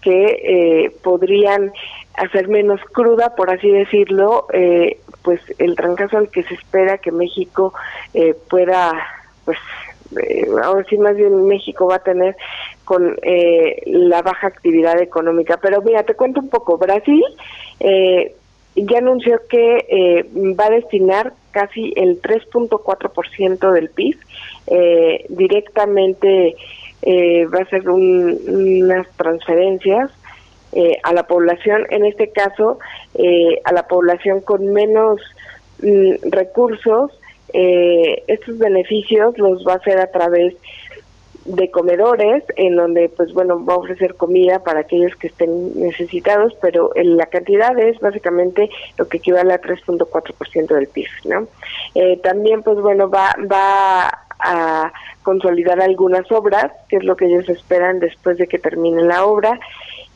[0.05, 1.71] que eh, podrían
[2.13, 7.11] hacer menos cruda, por así decirlo, eh, pues el trancazo al que se espera que
[7.11, 7.73] México
[8.13, 8.93] eh, pueda,
[9.43, 9.57] pues
[10.21, 12.37] eh, ahora sí más bien México va a tener
[12.85, 15.57] con eh, la baja actividad económica.
[15.57, 16.77] Pero mira, te cuento un poco.
[16.77, 17.23] Brasil
[18.77, 20.25] ya anunció que
[20.59, 24.17] va a destinar casi el 3.4% del PIB
[25.29, 26.55] directamente
[27.05, 30.09] eh, va a ser un- unas transferencias
[30.73, 32.79] eh, a la población, en este caso
[33.13, 35.21] eh, a la población con menos
[35.81, 37.11] mm, recursos.
[37.53, 40.55] Eh, estos beneficios los va a hacer a través
[41.45, 46.53] de comedores en donde pues bueno va a ofrecer comida para aquellos que estén necesitados
[46.59, 51.47] pero en la cantidad es básicamente lo que equivale a 3.4% del PIB no
[51.93, 57.49] Eh, también pues bueno va va a consolidar algunas obras que es lo que ellos
[57.49, 59.60] esperan después de que termine la obra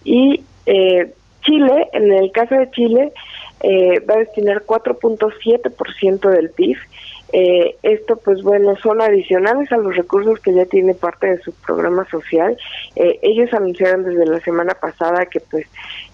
[0.04, 1.12] y eh,
[1.42, 3.12] Chile en el caso de Chile
[3.62, 6.78] eh, va a destinar 4.7% del PIB
[7.32, 11.54] eh, esto, pues bueno, son adicionales a los recursos que ya tiene parte de su
[11.54, 12.58] programa social.
[12.96, 15.68] Eh, ellos anunciaron desde la semana pasada que, pues,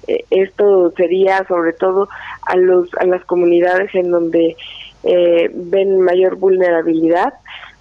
[0.07, 2.09] eh, esto sería sobre todo
[2.41, 4.57] a los a las comunidades en donde
[5.03, 7.33] eh, ven mayor vulnerabilidad.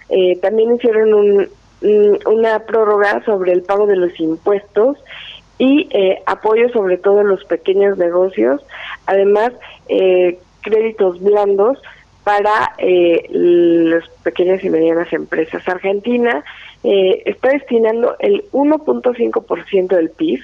[0.09, 1.49] Eh, también hicieron un-
[1.83, 4.97] un- una prórroga sobre el pago de los impuestos
[5.59, 8.61] y eh, apoyo sobre todo a los pequeños negocios.
[9.07, 9.53] Además,
[9.89, 11.79] eh, créditos blandos
[12.25, 15.67] para eh, las pequeñas y medianas empresas.
[15.69, 16.43] Argentina
[16.83, 20.41] eh, está destinando el 1.5% del PIB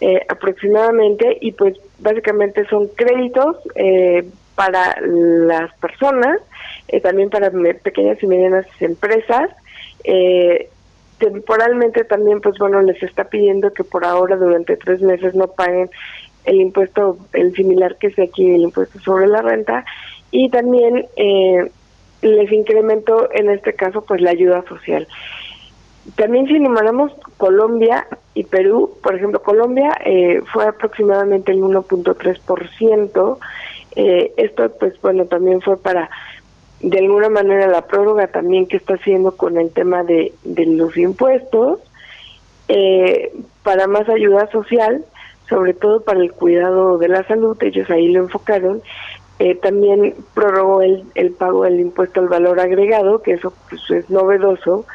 [0.00, 6.40] eh, aproximadamente y pues básicamente son créditos eh, para las personas,
[6.88, 9.50] eh, también para me- pequeñas y medianas empresas.
[10.04, 10.68] Eh,
[11.18, 15.88] temporalmente también pues bueno les está pidiendo que por ahora durante tres meses no paguen
[16.44, 19.84] el impuesto el similar que es aquí el impuesto sobre la renta
[20.32, 21.70] y también eh,
[22.20, 25.06] les incrementó en este caso pues la ayuda social
[26.16, 33.38] también si enumeramos Colombia y Perú, por ejemplo, Colombia eh, fue aproximadamente el 1.3%.
[33.96, 36.10] Eh, esto, pues bueno, también fue para,
[36.80, 40.96] de alguna manera, la prórroga también que está haciendo con el tema de, de los
[40.96, 41.80] impuestos,
[42.68, 45.04] eh, para más ayuda social,
[45.48, 48.82] sobre todo para el cuidado de la salud, ellos ahí lo enfocaron.
[49.38, 54.08] Eh, también prorrogó el, el pago del impuesto al valor agregado, que eso pues, es
[54.08, 54.86] novedoso,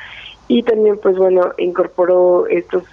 [0.47, 2.83] y también pues bueno incorporó estos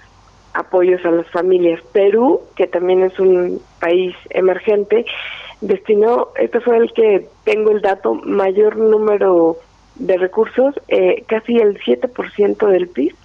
[0.53, 1.81] apoyos a las familias.
[1.93, 5.05] Perú, que también es un país emergente,
[5.61, 9.57] destinó, este fue el que tengo el dato, mayor número
[9.95, 13.15] de recursos, eh, casi el 7% del PIB.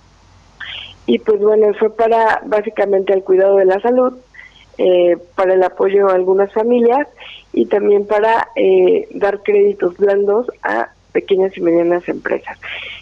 [1.07, 4.15] Y pues bueno, fue para básicamente el cuidado de la salud,
[4.79, 7.07] eh, para el apoyo a algunas familias
[7.53, 12.59] y también para eh, dar créditos blandos a pequeñas y medianas empresas.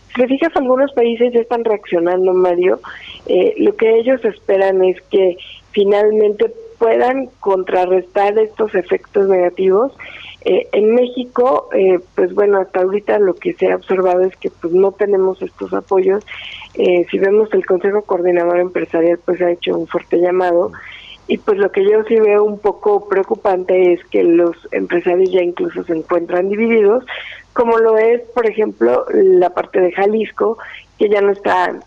[0.09, 2.81] Si te fijas, algunos países ya están reaccionando, Mario.
[3.27, 5.37] Eh, lo que ellos esperan es que
[5.71, 9.93] finalmente puedan contrarrestar estos efectos negativos.
[10.47, 14.51] Eh, en México, eh, pues bueno, hasta ahorita lo que se ha observado es que
[14.51, 16.25] pues no tenemos estos apoyos.
[16.75, 20.73] Eh, si vemos el Consejo Coordinador Empresarial, pues ha hecho un fuerte llamado.
[21.29, 25.43] Y pues lo que yo sí veo un poco preocupante es que los empresarios ya
[25.43, 27.05] incluso se encuentran divididos,
[27.53, 30.57] como lo es, por ejemplo, la parte de Jalisco,
[30.99, 31.79] que ya no está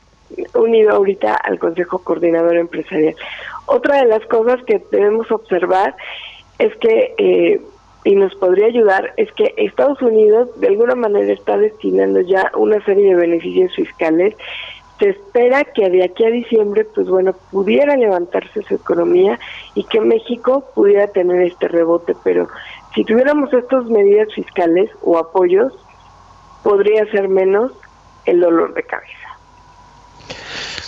[0.55, 3.15] unido ahorita al Consejo Coordinador Empresarial.
[3.65, 5.95] Otra de las cosas que debemos observar
[6.59, 7.61] es que, eh,
[8.03, 12.83] y nos podría ayudar, es que Estados Unidos de alguna manera está destinando ya una
[12.85, 14.35] serie de beneficios fiscales.
[14.99, 19.39] Se espera que de aquí a diciembre, pues bueno, pudiera levantarse su economía
[19.73, 22.47] y que México pudiera tener este rebote, pero
[22.93, 25.73] si tuviéramos estas medidas fiscales o apoyos,
[26.63, 27.71] podría ser menos
[28.25, 29.22] el dolor de cabeza.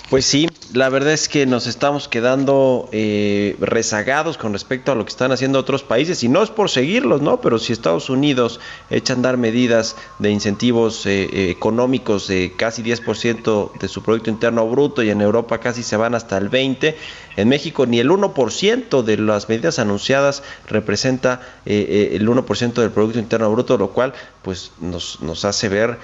[0.09, 5.03] Pues sí, la verdad es que nos estamos quedando eh, rezagados con respecto a lo
[5.03, 7.41] que están haciendo otros países y no es por seguirlos, ¿no?
[7.41, 8.59] Pero si Estados Unidos
[8.91, 14.29] echa a andar medidas de incentivos eh, eh, económicos de casi 10% de su Producto
[14.29, 16.93] Interno Bruto y en Europa casi se van hasta el 20%,
[17.37, 23.51] en México ni el 1% de las medidas anunciadas representa el 1% del Producto Interno
[23.51, 24.13] Bruto, lo cual
[24.43, 25.97] pues nos, nos hace ver,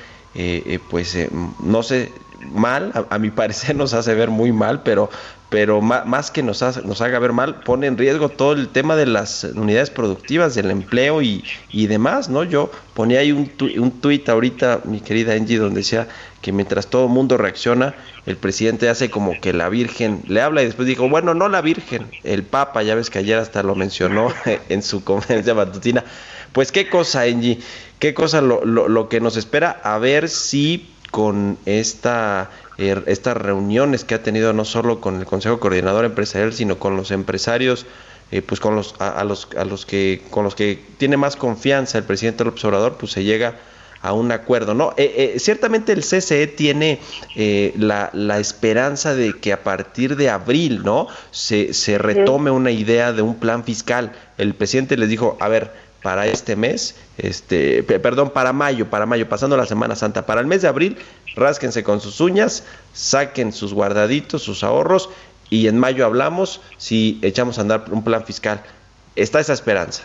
[0.90, 1.16] pues
[1.64, 2.12] no sé
[2.46, 5.10] mal, a, mi parecer nos hace ver muy mal, pero,
[5.50, 9.06] pero más, que nos, nos haga ver mal, pone en riesgo todo el tema de
[9.06, 12.44] las unidades productivas, del empleo y, y demás, ¿no?
[12.44, 16.08] Yo ponía ahí un, un tuit ahorita, mi querida Angie, donde decía
[16.42, 17.94] que mientras todo el mundo reacciona,
[18.26, 21.62] el presidente hace como que la Virgen le habla y después dijo, bueno, no la
[21.62, 24.34] Virgen, el Papa, ya ves que ayer hasta lo mencionó
[24.70, 26.04] en su conferencia matutina.
[26.52, 27.60] Pues qué cosa, Angie,
[28.00, 33.38] qué cosa lo, lo, lo que nos espera, a ver si con esta, er, estas
[33.38, 37.86] reuniones que ha tenido no solo con el Consejo Coordinador Empresarial, sino con los empresarios,
[38.32, 41.97] eh, pues con los a, los a los que con los que tiene más confianza
[41.97, 43.55] el presidente del observador, pues se llega
[44.01, 44.74] a un acuerdo.
[44.74, 46.99] No, eh, eh, ciertamente el CCE tiene
[47.78, 51.07] la, la, esperanza de que a partir de abril, ¿no?
[51.30, 54.14] Se, se retome una idea de un plan fiscal.
[54.39, 55.72] El presidente les dijo, a ver,
[56.02, 60.47] para este mes, este, perdón, para mayo, para mayo, pasando la Semana Santa, para el
[60.47, 60.97] mes de abril,
[61.36, 65.10] rásquense con sus uñas, saquen sus guardaditos, sus ahorros
[65.49, 68.64] y en mayo hablamos si echamos a andar un plan fiscal.
[69.16, 70.04] Está esa esperanza.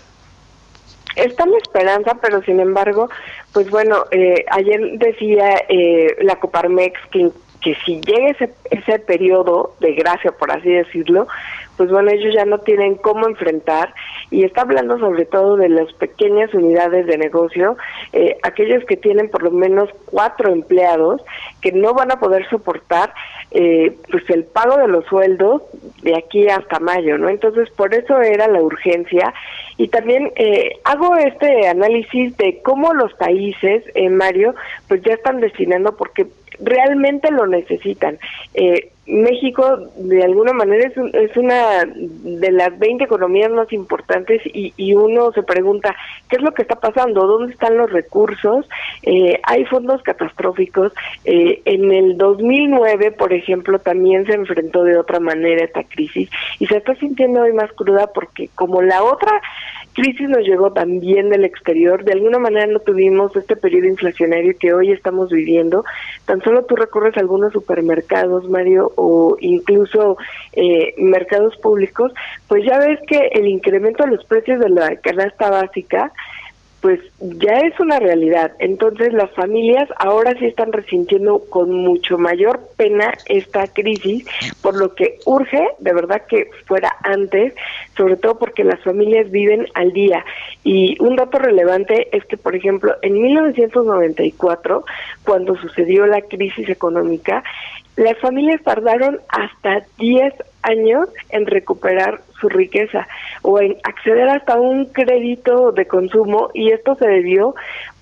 [1.14, 3.08] Está la esperanza, pero sin embargo,
[3.52, 7.30] pues bueno, eh, ayer decía eh, la Coparmex que,
[7.66, 11.26] que si llega ese, ese periodo de gracia, por así decirlo,
[11.76, 13.92] pues bueno, ellos ya no tienen cómo enfrentar
[14.30, 17.76] y está hablando sobre todo de las pequeñas unidades de negocio,
[18.12, 21.22] eh, aquellos que tienen por lo menos cuatro empleados
[21.60, 23.12] que no van a poder soportar
[23.50, 25.62] eh, pues el pago de los sueldos
[26.02, 27.28] de aquí hasta mayo, ¿no?
[27.28, 29.34] Entonces por eso era la urgencia
[29.76, 34.54] y también eh, hago este análisis de cómo los países, eh, Mario,
[34.88, 36.26] pues ya están destinando porque
[36.60, 38.18] realmente lo necesitan.
[38.54, 44.74] Eh, México de alguna manera es, es, una de las 20 economías más importantes y,
[44.76, 45.94] y, uno se pregunta,
[46.28, 47.26] ¿qué es lo que está pasando?
[47.26, 48.68] ¿Dónde están los recursos?
[49.02, 50.92] Eh, hay fondos catastróficos.
[51.24, 56.28] Eh, en el 2009, por ejemplo, también se enfrentó de otra manera esta crisis
[56.58, 59.40] y se está sintiendo hoy más cruda porque como la otra
[59.96, 64.74] crisis nos llegó también del exterior, de alguna manera no tuvimos este periodo inflacionario que
[64.74, 65.84] hoy estamos viviendo.
[66.26, 70.18] Tan solo tú recurres a algunos supermercados, Mario, o incluso
[70.52, 72.12] eh, mercados públicos,
[72.46, 76.12] pues ya ves que el incremento de los precios de la canasta básica
[76.80, 78.52] pues ya es una realidad.
[78.58, 84.26] Entonces las familias ahora sí están resintiendo con mucho mayor pena esta crisis,
[84.62, 87.54] por lo que urge de verdad que fuera antes,
[87.96, 90.24] sobre todo porque las familias viven al día.
[90.64, 94.84] Y un dato relevante es que, por ejemplo, en 1994,
[95.24, 97.42] cuando sucedió la crisis económica,
[97.96, 103.08] las familias tardaron hasta 10 años en recuperar su riqueza
[103.42, 107.54] o en acceder hasta un crédito de consumo y esto se debió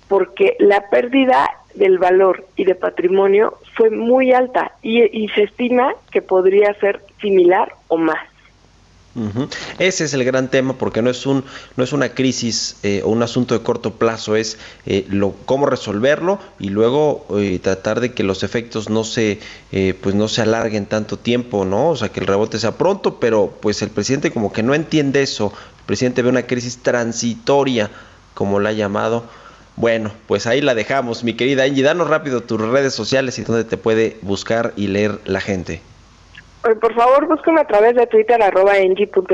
[0.07, 5.93] porque la pérdida del valor y de patrimonio fue muy alta y, y se estima
[6.11, 8.34] que podría ser similar o más.
[9.79, 11.45] Ese es el gran tema porque no es un
[11.77, 15.67] no es una crisis eh, o un asunto de corto plazo es eh, lo cómo
[15.67, 19.39] resolverlo y luego eh, tratar de que los efectos no se
[20.01, 23.57] pues no se alarguen tanto tiempo no o sea que el rebote sea pronto pero
[23.61, 27.89] pues el presidente como que no entiende eso el presidente ve una crisis transitoria
[28.33, 29.23] como la ha llamado
[29.77, 31.83] bueno, pues ahí la dejamos, mi querida Angie.
[31.83, 35.81] Danos rápido tus redes sociales y donde te puede buscar y leer la gente.
[36.73, 38.73] Por favor, búsqueme a través de Twitter, arroba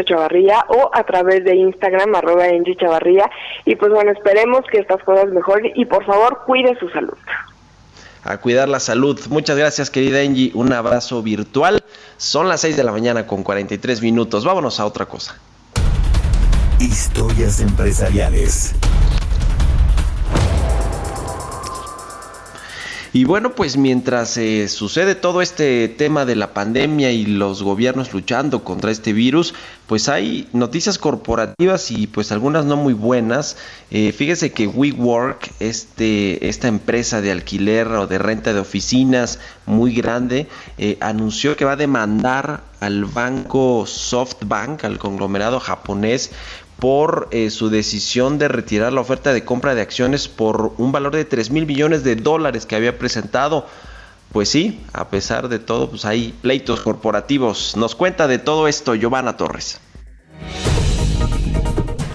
[0.03, 2.45] chavarría o a través de Instagram, arroba
[2.77, 3.32] chavarría.
[3.63, 7.17] Y pues bueno, esperemos que estas cosas mejoren y por favor, cuide su salud.
[8.23, 9.19] A cuidar la salud.
[9.29, 10.51] Muchas gracias, querida Angie.
[10.53, 11.82] Un abrazo virtual.
[12.17, 14.43] Son las 6 de la mañana con 43 minutos.
[14.43, 15.39] Vámonos a otra cosa.
[16.79, 18.75] Historias empresariales.
[23.14, 28.14] Y bueno, pues mientras eh, sucede todo este tema de la pandemia y los gobiernos
[28.14, 29.53] luchando contra este virus,
[29.86, 33.57] pues hay noticias corporativas y pues algunas no muy buenas.
[33.89, 39.93] Eh, fíjese que WeWork, este, esta empresa de alquiler o de renta de oficinas muy
[39.93, 40.47] grande,
[40.78, 46.32] eh, anunció que va a demandar al banco SoftBank, al conglomerado japonés,
[46.82, 51.15] por eh, su decisión de retirar la oferta de compra de acciones por un valor
[51.15, 53.67] de 3 mil millones de dólares que había presentado.
[54.32, 57.77] Pues sí, a pesar de todo, pues hay pleitos corporativos.
[57.77, 59.79] Nos cuenta de todo esto Giovanna Torres.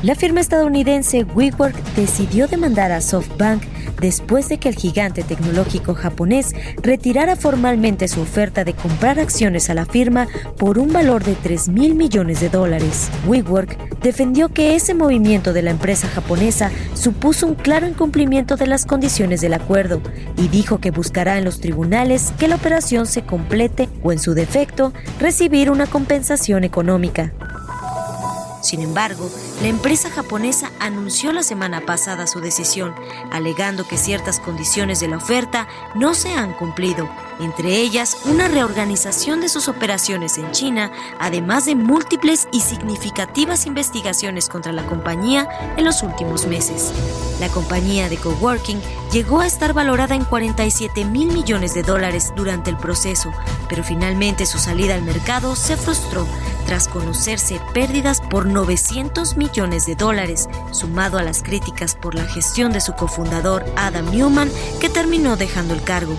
[0.03, 3.63] La firma estadounidense WeWork decidió demandar a SoftBank
[4.01, 6.53] después de que el gigante tecnológico japonés
[6.83, 11.69] retirara formalmente su oferta de comprar acciones a la firma por un valor de 3
[11.69, 13.11] mil millones de dólares.
[13.27, 18.87] WeWork defendió que ese movimiento de la empresa japonesa supuso un claro incumplimiento de las
[18.87, 20.01] condiciones del acuerdo
[20.37, 24.35] y dijo que buscará en los tribunales que la operación se complete o, en su
[24.35, 27.33] defecto, recibir una compensación económica.
[28.63, 29.29] Sin embargo,
[29.63, 32.95] la empresa japonesa anunció la semana pasada su decisión,
[33.31, 37.09] alegando que ciertas condiciones de la oferta no se han cumplido,
[37.41, 44.51] entre ellas una reorganización de sus operaciones en China, además de múltiples y significativas investigaciones
[44.51, 45.49] contra la compañía
[45.79, 46.93] en los últimos meses.
[47.41, 48.81] La compañía de coworking
[49.11, 53.33] llegó a estar valorada en 47 mil millones de dólares durante el proceso,
[53.71, 56.27] pero finalmente su salida al mercado se frustró
[56.67, 62.73] tras conocerse pérdidas por 900 millones de dólares, sumado a las críticas por la gestión
[62.73, 66.19] de su cofundador Adam Newman, que terminó dejando el cargo.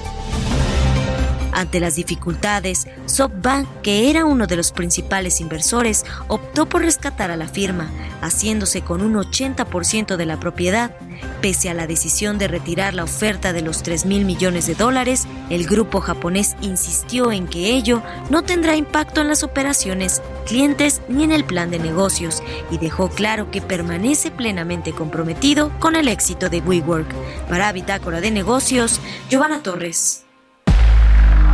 [1.58, 7.36] Ante las dificultades, SoftBank, que era uno de los principales inversores, optó por rescatar a
[7.36, 7.90] la firma,
[8.22, 10.96] haciéndose con un 80% de la propiedad.
[11.42, 15.28] Pese a la decisión de retirar la oferta de los 3 mil millones de dólares,
[15.50, 21.24] el grupo japonés insistió en que ello no tendrá impacto en las operaciones, clientes ni
[21.24, 26.50] en el plan de negocios y dejó claro que permanece plenamente comprometido con el éxito
[26.50, 27.12] de WeWork.
[27.50, 30.27] Para Bitácora de Negocios, Giovanna Torres.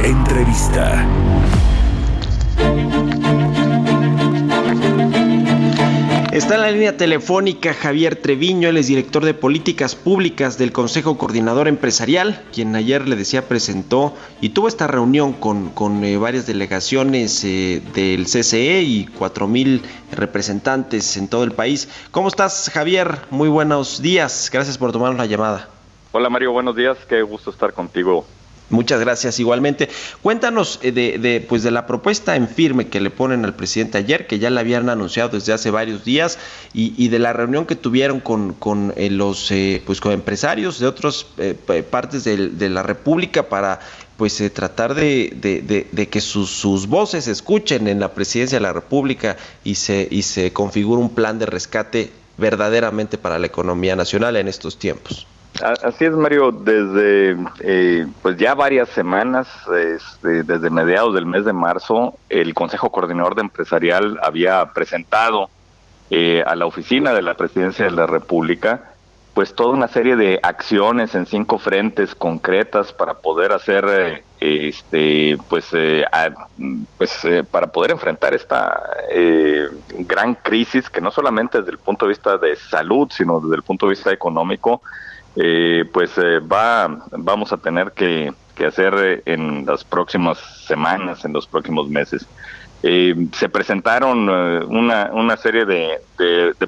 [0.04, 1.08] Entrevista.
[6.34, 11.18] Está en la línea telefónica Javier Treviño, él es director de políticas públicas del Consejo
[11.18, 16.48] Coordinador Empresarial, quien ayer le decía presentó y tuvo esta reunión con, con eh, varias
[16.48, 21.88] delegaciones eh, del CCE y cuatro mil representantes en todo el país.
[22.12, 23.20] ¿Cómo estás Javier?
[23.30, 25.70] Muy buenos días, gracias por tomarnos la llamada.
[26.12, 28.26] Hola Mario, buenos días, qué gusto estar contigo
[28.70, 29.90] Muchas gracias igualmente.
[30.22, 33.98] Cuéntanos eh, de, de, pues de la propuesta en firme que le ponen al presidente
[33.98, 36.40] ayer, que ya la habían anunciado desde hace varios días,
[36.74, 40.80] y, y de la reunión que tuvieron con, con eh, los eh, pues con empresarios
[40.80, 41.54] de otras eh,
[41.90, 43.80] partes de, la República para
[44.18, 48.64] pues eh, tratar de, de, de, que sus, sus voces escuchen en la presidencia de
[48.64, 53.96] la República y se, y se configure un plan de rescate verdaderamente para la economía
[53.96, 55.28] nacional en estos tiempos.
[55.62, 56.52] Así es, Mario.
[56.52, 62.92] Desde eh, pues ya varias semanas, este, desde mediados del mes de marzo, el Consejo
[62.92, 65.50] Coordinador de Empresarial había presentado
[66.10, 68.94] eh, a la oficina de la Presidencia de la República
[69.34, 75.38] pues toda una serie de acciones en cinco frentes concretas para poder hacer eh, este
[75.50, 76.06] pues eh,
[76.98, 78.80] pues eh, para poder enfrentar esta
[79.12, 79.68] eh,
[80.00, 83.64] gran crisis que no solamente desde el punto de vista de salud sino desde el
[83.64, 84.82] punto de vista económico
[85.36, 88.34] eh, pues eh, va vamos a tener que,
[88.66, 92.26] hacer en las próximas semanas en los próximos meses
[92.86, 96.02] eh, se presentaron eh, una, una serie de,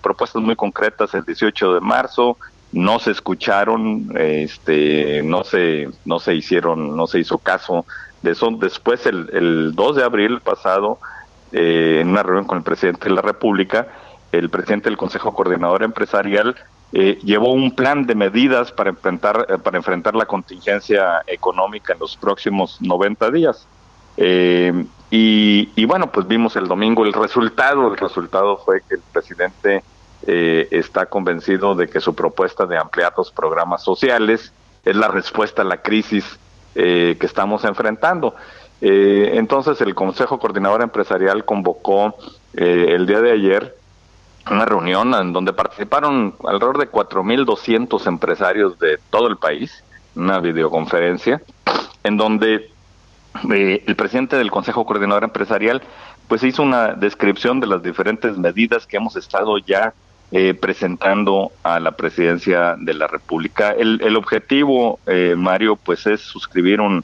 [0.02, 2.38] propuestas muy concretas el 18 de marzo,
[2.72, 7.86] no se escucharon, este, no se, no se hicieron, no se hizo caso
[8.22, 8.50] de eso.
[8.52, 11.00] Después, el, el 2 de abril pasado,
[11.52, 13.88] eh, en una reunión con el presidente de la República,
[14.32, 16.56] el presidente del Consejo Coordinador Empresarial
[16.94, 22.00] eh, llevó un plan de medidas para enfrentar, eh, para enfrentar la contingencia económica en
[22.00, 23.68] los próximos 90 días.
[24.18, 27.88] Eh, y, y, bueno, pues vimos el domingo el resultado.
[27.88, 29.84] El resultado fue que el presidente
[30.28, 34.52] eh, está convencido de que su propuesta de ampliar los programas sociales
[34.84, 36.40] es la respuesta a la crisis
[36.76, 38.36] eh, que estamos enfrentando.
[38.82, 42.14] Entonces el Consejo Coordinador Empresarial convocó
[42.54, 43.76] el día de ayer
[44.50, 49.84] una reunión en donde participaron alrededor de 4.200 empresarios de todo el país,
[50.16, 51.42] una videoconferencia,
[52.04, 52.70] en donde
[53.52, 55.82] eh, el presidente del Consejo Coordinador Empresarial
[56.28, 59.94] pues hizo una descripción de las diferentes medidas que hemos estado ya
[60.32, 63.72] eh, presentando a la presidencia de la República.
[63.72, 67.04] El, el objetivo, eh, Mario, pues es suscribir un,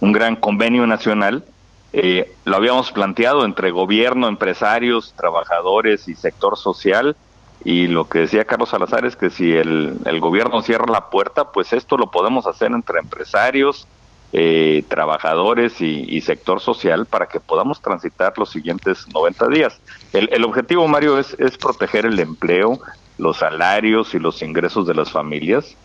[0.00, 1.44] un gran convenio nacional.
[1.92, 7.16] Eh, lo habíamos planteado entre gobierno, empresarios, trabajadores y sector social.
[7.64, 11.72] Y lo que decía Carlos Salazar es que si el, gobierno cierra la puerta, pues
[11.72, 13.88] esto lo podemos hacer entre empresarios,
[14.32, 19.80] eh, trabajadores y, sector social para que podamos transitar los siguientes 90 días.
[20.12, 22.78] El, el objetivo, Mario, es, proteger el empleo,
[23.16, 25.76] los salarios y los ingresos de las familias,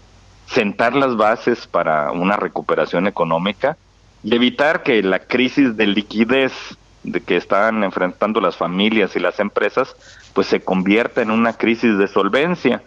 [0.46, 3.78] sentar las bases para una recuperación económica
[4.24, 6.54] y evitar que la crisis de liquidez
[7.04, 9.96] de que están enfrentando las familias y las empresas,
[10.34, 12.82] pues se convierta en una crisis de solvencia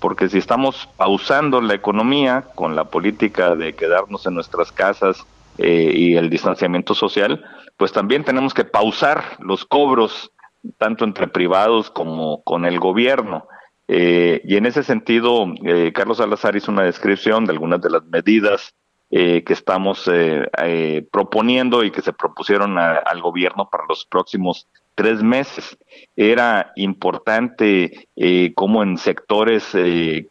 [0.00, 5.24] porque si estamos pausando la economía con la política de quedarnos en nuestras casas
[5.58, 7.44] eh, y el distanciamiento social,
[7.76, 10.32] pues también tenemos que pausar los cobros,
[10.78, 13.46] tanto entre privados como con el gobierno.
[13.88, 18.04] Eh, y en ese sentido, eh, Carlos Salazar hizo una descripción de algunas de las
[18.06, 18.74] medidas
[19.10, 24.04] eh, que estamos eh, eh, proponiendo y que se propusieron a, al gobierno para los
[24.04, 25.76] próximos tres meses.
[26.16, 29.74] Era importante eh, como en sectores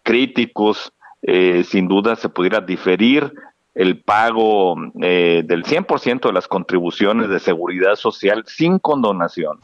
[0.04, 3.34] críticos, sin duda, se pudiera diferir
[3.76, 9.60] el pago del 100% de las contribuciones de seguridad social sin condonación.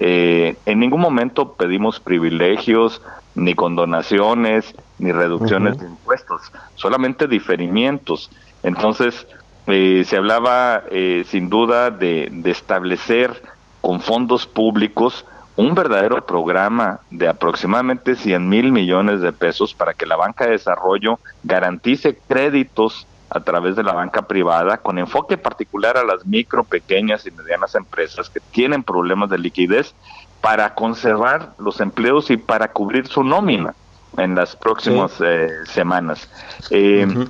[0.00, 3.02] Eh, en ningún momento pedimos privilegios,
[3.34, 5.82] ni condonaciones, ni reducciones uh -huh.
[5.82, 8.30] de impuestos, solamente diferimientos.
[8.62, 9.26] Entonces,
[9.66, 13.42] eh, se hablaba eh, sin duda de, de, establecer
[13.80, 20.06] con fondos públicos un verdadero programa de aproximadamente 100 mil millones de pesos para que
[20.06, 25.96] la banca de desarrollo garantice créditos a través de la banca privada con enfoque particular
[25.96, 29.94] a las micro, pequeñas y medianas empresas que tienen problemas de liquidez
[30.40, 33.74] para conservar los empleos y para cubrir su nómina
[34.18, 35.24] en las próximas sí.
[35.26, 36.28] eh, semanas.
[36.70, 37.28] Eh, uh -huh.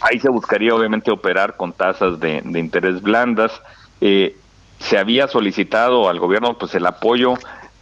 [0.00, 3.52] Ahí se buscaría obviamente operar con tasas de, de interés blandas.
[4.00, 4.34] Eh,
[4.78, 7.34] se había solicitado al gobierno pues el apoyo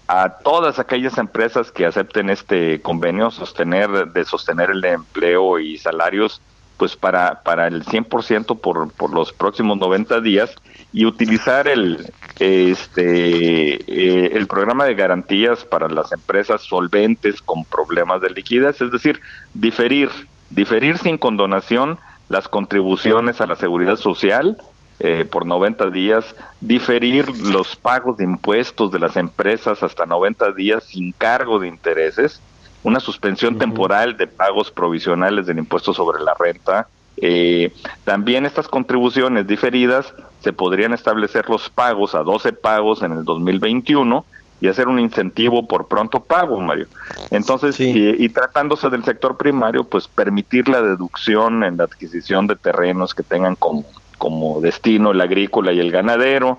[0.09, 6.41] a todas aquellas empresas que acepten este convenio, sostener de sostener el empleo y salarios
[6.79, 10.55] pues para, para el 100% por, por los próximos 90 días
[10.93, 18.23] y utilizar el este eh, el programa de garantías para las empresas solventes con problemas
[18.23, 19.21] de liquidez, es decir,
[19.53, 20.09] diferir
[20.51, 21.99] diferir sin condonación
[22.29, 24.57] las contribuciones a la seguridad social
[25.01, 30.85] eh, por 90 días, diferir los pagos de impuestos de las empresas hasta 90 días
[30.85, 32.41] sin cargo de intereses,
[32.83, 33.61] una suspensión uh -huh.
[33.61, 36.89] temporal de pagos provisionales del impuesto sobre la renta.
[37.21, 37.73] Eh,
[38.05, 44.25] también estas contribuciones diferidas se podrían establecer los pagos a 12 pagos en el 2021
[44.61, 46.87] y hacer un incentivo por pronto pago, Mario.
[47.31, 47.91] Entonces, sí.
[47.91, 53.15] y, y, tratándose del sector primario, pues permitir la deducción en la adquisición de terrenos
[53.15, 53.85] que tengan como,
[54.17, 56.59] como destino el agrícola y el ganadero,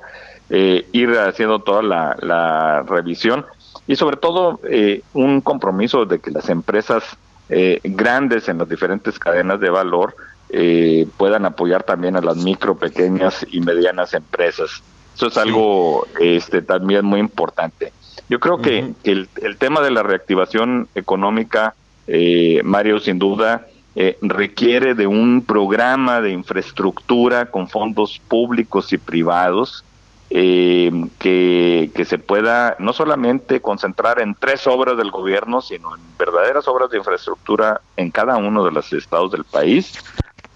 [0.49, 3.45] eh, ir haciendo toda la, la, revisión
[3.89, 7.03] y sobre todo eh, un compromiso de que las empresas
[7.49, 10.15] eh, grandes en las diferentes cadenas de valor
[10.51, 14.83] eh, puedan apoyar también a las micro, pequeñas y medianas empresas.
[15.15, 17.91] Eso es algo este, también muy importante.
[18.29, 18.95] Yo creo que, uh -huh.
[19.03, 21.73] que el, el, tema de la reactivación económica,
[22.05, 23.65] eh, Mario, sin duda,
[23.95, 29.83] eh, requiere de un programa de infraestructura con fondos públicos y privados
[30.31, 36.01] eh, que, que, se pueda no solamente concentrar en tres obras del gobierno, sino en
[36.17, 39.93] verdaderas obras de infraestructura en cada uno de los estados del país.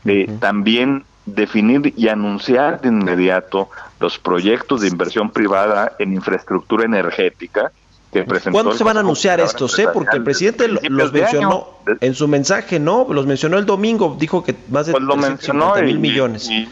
[0.05, 0.39] Eh, uh -huh.
[0.39, 3.69] También definir y anunciar de inmediato
[3.99, 7.71] los proyectos de inversión privada en infraestructura energética
[8.11, 9.78] que presentó ¿Cuándo se van a anunciar estos?
[9.80, 9.88] Eh?
[9.91, 11.67] Porque el presidente los mencionó
[11.99, 13.07] en su mensaje, ¿no?
[13.09, 16.49] Los mencionó el domingo, dijo que más de pues lo mencionó mil millones.
[16.49, 16.69] Y,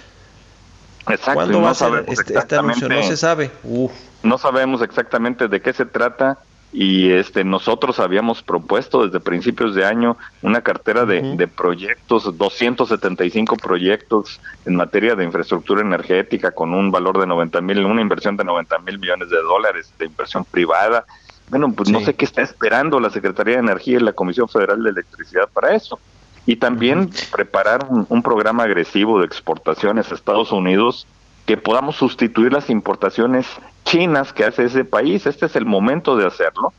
[1.12, 2.90] exacto, ¿Cuándo no va a ser este, este, anuncio?
[2.90, 3.52] No se sabe.
[3.64, 3.92] Uf.
[4.24, 6.40] No sabemos exactamente de qué se trata
[6.74, 11.36] y este nosotros habíamos propuesto desde principios de año una cartera de, uh -huh.
[11.36, 17.86] de proyectos, 275 proyectos en materia de infraestructura energética con un valor de 90 mil,
[17.86, 21.06] una inversión de 90 mil millones de dólares de inversión privada.
[21.50, 21.94] Bueno, pues sí.
[21.94, 25.50] no sé qué está esperando la Secretaría de Energía y la Comisión Federal de Electricidad
[25.54, 26.00] para eso.
[26.46, 31.08] Y también preparar un, un programa agresivo de exportaciones a Estados Unidos
[31.46, 33.48] que podamos sustituir las importaciones
[33.84, 35.26] chinas que hace ese país.
[35.26, 36.74] Este es el momento de hacerlo.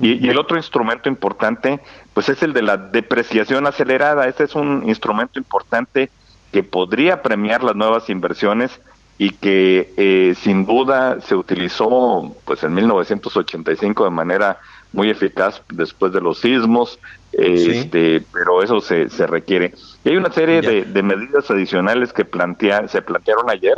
[0.00, 1.80] Y, y, el otro instrumento importante,
[2.14, 4.26] pues es el de la depreciación acelerada.
[4.26, 6.10] Este es un instrumento importante
[6.52, 8.80] que podría premiar las nuevas inversiones
[9.18, 14.58] y que eh, sin duda se utilizó pues en 1985 de manera
[14.92, 16.98] muy eficaz después de los sismos,
[17.32, 19.74] este, pero eso se, se requiere.
[20.04, 23.74] Y hay una serie de, de, medidas adicionales que plantea, se plantearon ayer.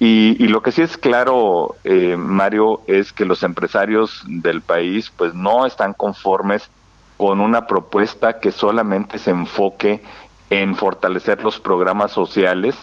[0.00, 5.12] Y, y lo que sí es claro, eh, Mario, es que los empresarios del país
[5.16, 6.70] pues no están conformes
[7.16, 10.02] con una propuesta que solamente se enfoque
[10.50, 12.76] en fortalecer los programas sociales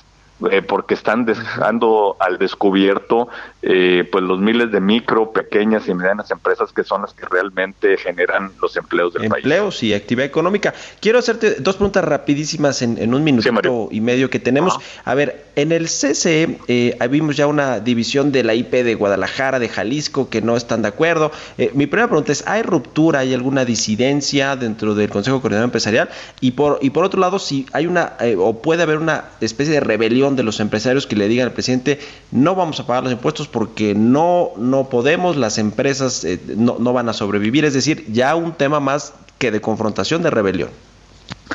[0.51, 3.29] eh, porque están dejando al descubierto
[3.61, 7.95] eh, pues los miles de micro, pequeñas y medianas empresas que son las que realmente
[7.95, 9.45] generan los empleos del país.
[9.45, 10.73] Empleos y actividad económica.
[10.99, 14.77] Quiero hacerte dos preguntas rapidísimas en, un minuto y medio que tenemos.
[15.05, 19.57] A ver, en el CCE eh, vimos ya una división de la IP de Guadalajara,
[19.57, 21.31] de Jalisco, que no están de acuerdo.
[21.73, 26.09] mi primera pregunta es, ¿hay ruptura, hay alguna disidencia dentro del Consejo Coordinador Empresarial?
[26.41, 29.79] Y por, y por otro lado, si hay una, o puede haber una especie de
[29.79, 31.99] rebelión de los empresarios que le digan al presidente
[32.31, 36.93] no vamos a pagar los impuestos porque no, no podemos, las empresas eh, no, no
[36.93, 40.69] van a sobrevivir, es decir, ya un tema más que de confrontación, de rebelión.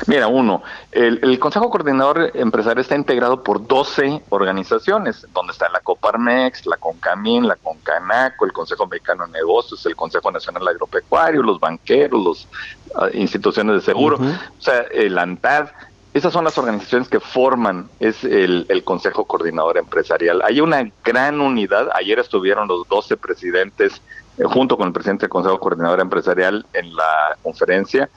[0.07, 6.65] Mira, uno, el, Consejo Coordinador Empresarial está integrado por 12 organizaciones, donde está la Coparmex,
[6.65, 12.47] la CONCAMIN, la CONCANACO, el Consejo Mexicano de Negocios, el Consejo Nacional Agropecuario, los banqueros,
[12.95, 15.69] las instituciones de seguro, o sea, el ANTAD,
[16.13, 20.41] esas son las organizaciones que forman es el, Consejo Coordinador Empresarial.
[20.43, 21.89] Hay una gran unidad.
[21.95, 24.01] Ayer estuvieron los 12 presidentes
[24.37, 28.09] eh, junto con el presidente del Consejo Coordinador Empresarial en la conferencia.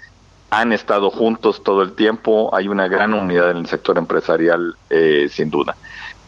[0.51, 2.55] Han estado juntos todo el tiempo.
[2.55, 5.77] Hay una gran unidad en el sector empresarial, eh, sin duda.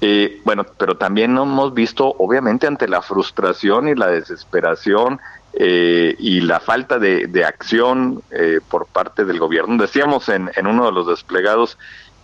[0.00, 5.18] Eh, bueno, pero también hemos visto, obviamente, ante la frustración y la desesperación
[5.58, 9.80] eh, y la falta de, acción eh, por parte del gobierno.
[9.80, 11.78] Decíamos en, uno de los desplegados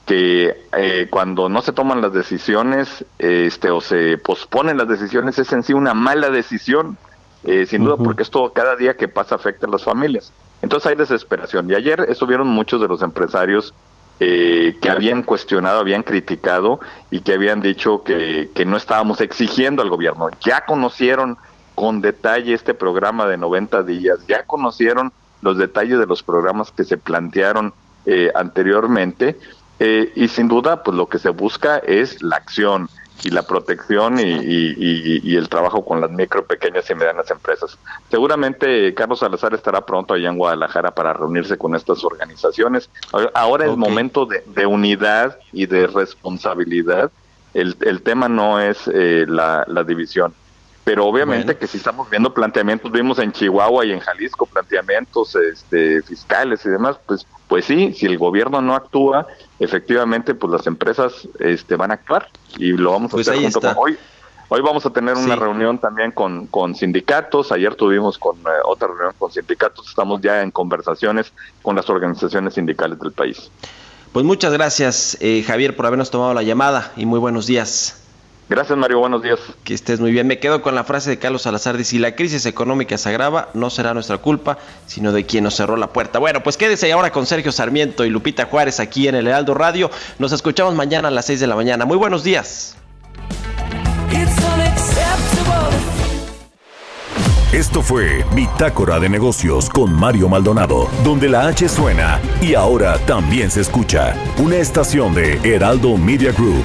[0.05, 5.51] que eh, cuando no se toman las decisiones este, o se posponen las decisiones es
[5.51, 6.99] en sí una mala decisión,
[7.67, 10.31] sin duda, porque esto cada día que pasa afecta a las familias.
[10.61, 11.71] Entonces hay desesperación.
[11.71, 13.75] Y ayer estuvieron muchos de los empresarios
[14.19, 16.79] que habían cuestionado, habían criticado
[17.11, 20.29] y que habían dicho que, que no estábamos exigiendo al gobierno.
[20.45, 21.37] Ya conocieron
[21.75, 26.85] con detalle este programa de 90 días, ya conocieron los detalles de los programas que
[26.85, 27.75] se plantearon
[28.07, 29.39] eh, anteriormente
[29.79, 32.89] eh, y sin duda pues lo que se busca es la acción
[33.25, 37.79] y la protección y, el trabajo con las micro, pequeñas y medianas empresas.
[38.11, 42.91] Seguramente Carlos Salazar estará pronto allá en Guadalajara para reunirse con estas organizaciones.
[43.35, 47.13] Ahora es momento de, unidad y de responsabilidad.
[47.55, 50.35] El, el tema no es eh, la, la división
[50.85, 56.03] pero obviamente que si estamos viendo planteamientos, vimos en Chihuahua y en Jalisco planteamientos este,
[56.03, 59.27] fiscales y demás, pues, pues sí, si el gobierno no actúa,
[59.61, 63.61] efectivamente, pues las empresas este, van a actuar y lo vamos a pues hacer junto
[63.61, 63.99] con hoy.
[64.49, 68.89] Hoy vamos a tener una reunión también con, con sindicatos, ayer tuvimos con eh, otra
[68.89, 73.51] reunión con sindicatos, estamos ya en conversaciones con las organizaciones sindicales del país.
[74.13, 78.02] Pues muchas gracias, eh, Javier, por habernos tomado la llamada y muy buenos días.
[78.49, 78.99] Gracias, Mario.
[78.99, 79.39] Buenos días.
[79.65, 80.27] Que estés muy bien.
[80.27, 81.77] Me quedo con la frase de Carlos Salazar.
[81.77, 85.55] Dice, si la crisis económica se agrava, no será nuestra culpa, sino de quien nos
[85.55, 86.19] cerró la puerta.
[86.19, 89.91] Bueno, pues quédese ahora con Sergio Sarmiento y Lupita Juárez aquí en el Heraldo Radio.
[90.19, 91.85] Nos escuchamos mañana a las 6 de la mañana.
[91.85, 92.77] Muy buenos días.
[97.53, 103.51] Esto fue Bitácora de Negocios con Mario Maldonado, donde la H suena y ahora también
[103.51, 104.17] se escucha.
[104.39, 106.65] Una estación de Heraldo Media Group.